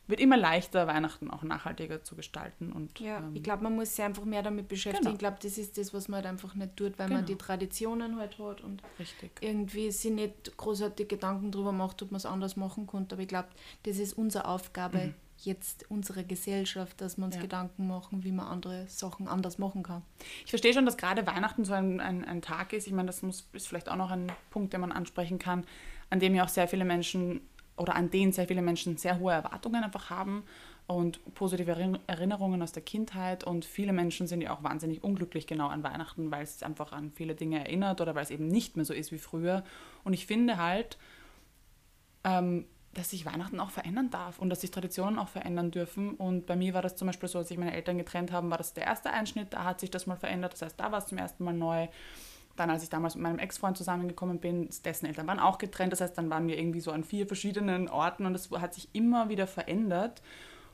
wird 0.09 0.21
immer 0.21 0.37
leichter, 0.37 0.87
Weihnachten 0.87 1.31
auch 1.31 1.43
nachhaltiger 1.43 2.03
zu 2.05 2.15
gestalten. 2.15 2.73
Und, 2.73 2.99
ja, 3.01 3.19
ähm, 3.19 3.35
ich 3.35 3.43
glaube, 3.43 3.65
man 3.65 3.75
muss 3.75 3.97
sich 3.97 4.05
einfach 4.05 4.25
mehr 4.25 4.43
damit 4.43 4.69
beschäftigen. 4.69 5.05
Genau. 5.05 5.15
Ich 5.15 5.19
glaube, 5.19 5.39
das 5.43 5.59
ist 5.59 5.77
das, 5.79 5.93
was 5.93 6.09
man 6.09 6.19
halt 6.19 6.27
einfach 6.27 6.55
nicht 6.55 6.77
tut, 6.77 6.99
weil 6.99 7.09
genau. 7.09 7.19
man 7.19 7.27
die 7.27 7.37
Traditionen 7.37 8.17
halt 8.19 8.39
hat 8.39 8.61
und 8.61 8.83
Richtig. 8.99 9.33
irgendwie 9.41 9.91
sich 9.91 10.13
nicht 10.13 10.57
großartig 10.57 11.09
Gedanken 11.09 11.51
darüber 11.51 11.73
macht, 11.73 12.03
ob 12.03 12.13
man 12.13 12.19
es 12.19 12.27
anders 12.27 12.57
machen 12.57 12.87
könnte. 12.87 13.15
Aber 13.15 13.23
ich 13.23 13.29
glaube, 13.29 13.49
das 13.83 13.99
ist 13.99 14.13
unsere 14.13 14.47
Aufgabe, 14.47 14.99
mhm. 14.99 15.15
jetzt 15.39 15.91
unsere 15.91 16.25
Gesellschaft, 16.25 17.01
dass 17.01 17.17
wir 17.17 17.25
uns 17.25 17.37
ja. 17.37 17.43
Gedanken 17.43 17.89
machen, 17.89 18.23
wie 18.23 18.33
man 18.33 18.47
andere 18.47 18.87
Sachen 18.87 19.27
anders 19.27 19.59
machen 19.59 19.83
kann. 19.83 20.03
Ich 20.45 20.51
verstehe 20.51 20.73
schon, 20.73 20.87
dass 20.87 20.97
gerade 20.97 21.27
Weihnachten 21.27 21.65
so 21.65 21.73
ein, 21.73 22.01
ein, 22.01 22.25
ein 22.25 22.43
Tag 22.43 22.73
ist. 22.73 22.87
Ich 22.87 22.93
meine, 22.93 23.07
das 23.07 23.23
muss, 23.23 23.49
ist 23.53 23.67
vielleicht 23.67 23.89
auch 23.89 23.97
noch 23.97 24.13
ein 24.13 24.31
Punkt, 24.51 24.73
den 24.73 24.83
man 24.83 24.93
ansprechen 24.93 25.41
kann, 25.41 25.65
an 26.11 26.21
dem 26.21 26.35
ja 26.37 26.45
auch 26.45 26.49
sehr 26.49 26.69
viele 26.69 26.85
Menschen 26.85 27.41
oder 27.77 27.95
an 27.95 28.11
denen 28.11 28.33
sehr 28.33 28.49
viele 28.49 28.63
Menschen 28.63 28.97
sehr 28.97 29.19
hohe 29.19 29.33
Erwartungen 29.33 29.85
einfach 29.85 30.11
haben 30.11 30.45
und 30.87 31.35
positive 31.35 32.01
Erinnerungen 32.07 32.63
aus 32.63 32.73
der 32.73 32.83
Kindheit. 32.83 33.45
Und 33.45 33.65
viele 33.65 33.93
Menschen 33.93 34.27
sind 34.27 34.41
ja 34.41 34.55
auch 34.55 34.63
wahnsinnig 34.63 35.03
unglücklich 35.03 35.47
genau 35.47 35.69
an 35.69 35.83
Weihnachten, 35.83 36.31
weil 36.31 36.43
es 36.43 36.63
einfach 36.63 36.93
an 36.93 37.11
viele 37.13 37.35
Dinge 37.35 37.59
erinnert 37.59 38.01
oder 38.01 38.15
weil 38.15 38.23
es 38.23 38.31
eben 38.31 38.47
nicht 38.47 38.77
mehr 38.77 38.85
so 38.85 38.95
ist 38.95 39.13
wie 39.13 39.19
früher. 39.19 39.65
Und 40.05 40.13
ich 40.13 40.27
finde 40.27 40.59
halt, 40.59 40.97
ähm, 42.25 42.67
dass 42.95 43.11
sich 43.11 43.27
Weihnachten 43.27 43.61
auch 43.61 43.71
verändern 43.71 44.11
darf 44.11 44.39
und 44.39 44.49
dass 44.49 44.63
sich 44.63 44.71
Traditionen 44.71 45.19
auch 45.19 45.29
verändern 45.29 45.71
dürfen. 45.71 46.15
Und 46.15 46.47
bei 46.47 46.57
mir 46.57 46.73
war 46.73 46.83
das 46.83 46.97
zum 46.97 47.07
Beispiel 47.07 47.29
so, 47.29 47.39
als 47.39 47.49
sich 47.49 47.59
meine 47.59 47.75
Eltern 47.75 47.99
getrennt 47.99 48.33
haben, 48.33 48.51
war 48.51 48.59
das 48.59 48.73
der 48.73 48.85
erste 48.85 49.11
Einschnitt, 49.11 49.53
da 49.53 49.65
hat 49.65 49.81
sich 49.81 49.91
das 49.91 50.07
mal 50.07 50.17
verändert. 50.17 50.55
Das 50.55 50.63
heißt, 50.63 50.81
da 50.81 50.93
war 50.93 51.01
es 51.01 51.07
zum 51.07 51.19
ersten 51.19 51.45
Mal 51.45 51.53
neu. 51.53 51.89
Dann, 52.57 52.71
als 52.71 52.83
ich 52.83 52.89
damals 52.89 53.15
mit 53.15 53.23
meinem 53.23 53.39
Ex-Freund 53.39 53.77
zusammengekommen 53.77 54.39
bin, 54.39 54.69
dessen 54.85 55.07
Eltern 55.07 55.27
waren 55.27 55.39
auch 55.39 55.59
getrennt. 55.59 55.93
Das 55.93 56.01
heißt, 56.01 56.17
dann 56.17 56.31
waren 56.31 56.49
wir 56.49 56.59
irgendwie 56.59 56.81
so 56.81 56.91
an 56.91 57.05
vier 57.05 57.27
verschiedenen 57.27 57.89
Orten 57.89 58.27
und 58.27 58.35
es 58.35 58.51
hat 58.51 58.75
sich 58.75 58.89
immer 58.93 59.29
wieder 59.29 59.47
verändert. 59.47 60.23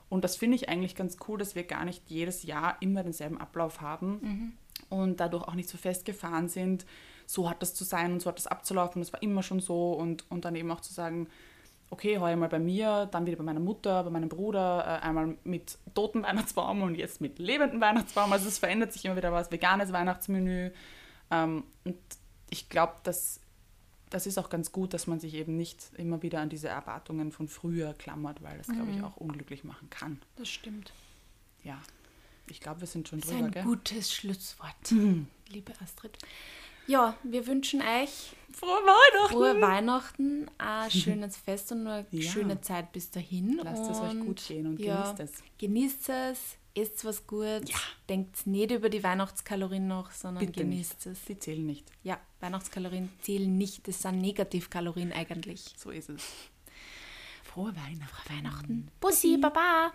Und 0.09 0.23
das 0.23 0.35
finde 0.35 0.55
ich 0.55 0.69
eigentlich 0.69 0.95
ganz 0.95 1.17
cool, 1.27 1.39
dass 1.39 1.55
wir 1.55 1.63
gar 1.63 1.85
nicht 1.85 2.09
jedes 2.09 2.43
Jahr 2.43 2.77
immer 2.81 3.03
denselben 3.03 3.39
Ablauf 3.39 3.81
haben 3.81 4.19
mhm. 4.21 4.53
und 4.89 5.19
dadurch 5.19 5.43
auch 5.47 5.55
nicht 5.55 5.69
so 5.69 5.77
festgefahren 5.77 6.49
sind, 6.49 6.85
so 7.25 7.49
hat 7.49 7.61
das 7.61 7.73
zu 7.73 7.83
sein 7.83 8.13
und 8.13 8.21
so 8.21 8.29
hat 8.29 8.37
das 8.37 8.47
abzulaufen, 8.47 9.01
das 9.01 9.11
war 9.11 9.23
immer 9.23 9.41
schon 9.41 9.59
so 9.59 9.93
und, 9.93 10.29
und 10.29 10.45
dann 10.45 10.55
eben 10.55 10.69
auch 10.69 10.81
zu 10.81 10.93
sagen, 10.93 11.27
okay, 11.89 12.17
heuer 12.17 12.35
mal 12.35 12.49
bei 12.49 12.59
mir, 12.59 13.07
dann 13.11 13.25
wieder 13.25 13.37
bei 13.37 13.43
meiner 13.43 13.59
Mutter, 13.59 14.03
bei 14.03 14.09
meinem 14.09 14.29
Bruder, 14.29 14.83
äh, 14.85 15.05
einmal 15.05 15.35
mit 15.43 15.77
toten 15.93 16.23
Weihnachtsbaum 16.23 16.81
und 16.81 16.95
jetzt 16.95 17.21
mit 17.21 17.39
lebenden 17.39 17.79
Weihnachtsbaum. 17.81 18.33
Also 18.33 18.47
es 18.47 18.57
verändert 18.59 18.91
sich 18.93 19.05
immer 19.05 19.15
wieder 19.15 19.31
was, 19.31 19.51
veganes 19.51 19.93
Weihnachtsmenü. 19.93 20.71
Ähm, 21.31 21.63
und 21.83 21.97
ich 22.49 22.69
glaube, 22.69 22.93
dass 23.03 23.39
das 24.09 24.27
ist 24.27 24.37
auch 24.37 24.49
ganz 24.51 24.71
gut, 24.71 24.93
dass 24.93 25.07
man 25.07 25.19
sich 25.19 25.33
eben 25.33 25.57
nicht 25.57 25.89
immer 25.97 26.21
wieder 26.21 26.39
an 26.39 26.49
diese 26.49 26.67
Erwartungen 26.67 27.31
von 27.31 27.47
früher 27.47 27.95
klammert, 27.95 28.43
weil 28.43 28.59
das, 28.59 28.67
glaube 28.67 28.91
ich, 28.91 29.01
auch 29.01 29.17
unglücklich 29.17 29.63
machen 29.63 29.89
kann. 29.89 30.21
Das 30.35 30.49
stimmt. 30.49 30.93
Ja, 31.63 31.81
ich 32.45 32.59
glaube, 32.59 32.81
wir 32.81 32.87
sind 32.87 33.07
schon 33.07 33.21
Das 33.21 33.29
ist 33.29 33.33
drüber, 33.33 33.45
ein 33.47 33.51
gell? 33.51 33.63
gutes 33.63 34.13
Schlusswort, 34.13 34.91
liebe 35.49 35.73
Astrid. 35.81 36.15
Ja, 36.85 37.17
wir 37.23 37.47
wünschen 37.47 37.81
euch 37.81 38.35
Frohe 38.51 38.69
Weihnachten! 38.85 39.31
frohe 39.33 39.61
Weihnachten, 39.61 40.51
ein 40.59 40.91
schönes 40.91 41.37
Fest 41.37 41.71
und 41.71 41.87
eine 41.87 42.05
Ja. 42.11 42.29
schöne 42.29 42.61
Zeit 42.61 42.91
bis 42.91 43.09
dahin. 43.09 43.59
Lasst 43.63 43.89
es 43.89 43.99
euch 44.01 44.19
gut 44.19 44.45
gehen 44.47 44.67
und 44.67 44.79
ja, 44.79 45.01
genießt 45.11 45.19
es. 45.21 45.43
Genießt 45.57 46.09
es, 46.09 46.39
esst 46.75 47.05
was 47.05 47.27
Gutes, 47.27 47.69
Ja. 47.69 47.77
denkt 48.09 48.45
nicht 48.47 48.71
über 48.71 48.89
die 48.89 49.03
Weihnachtskalorien 49.03 49.87
noch, 49.87 50.11
sondern 50.11 50.45
Bitte 50.45 50.61
genießt 50.61 51.05
nicht. 51.05 51.17
es. 51.17 51.25
Sie 51.25 51.37
zählen 51.37 51.65
nicht. 51.65 51.85
Ja, 52.03 52.19
Weihnachtskalorien 52.39 53.09
zählen 53.21 53.57
nicht, 53.57 53.87
das 53.87 54.01
sind 54.01 54.19
Negativkalorien 54.19 55.11
eigentlich. 55.13 55.73
So 55.77 55.91
ist 55.91 56.09
es. 56.09 56.23
Frohe 57.43 57.75
Weihnachten. 57.75 58.33
Weihnachten. 58.35 58.87
Bussi, 58.99 59.37
Baba! 59.37 59.91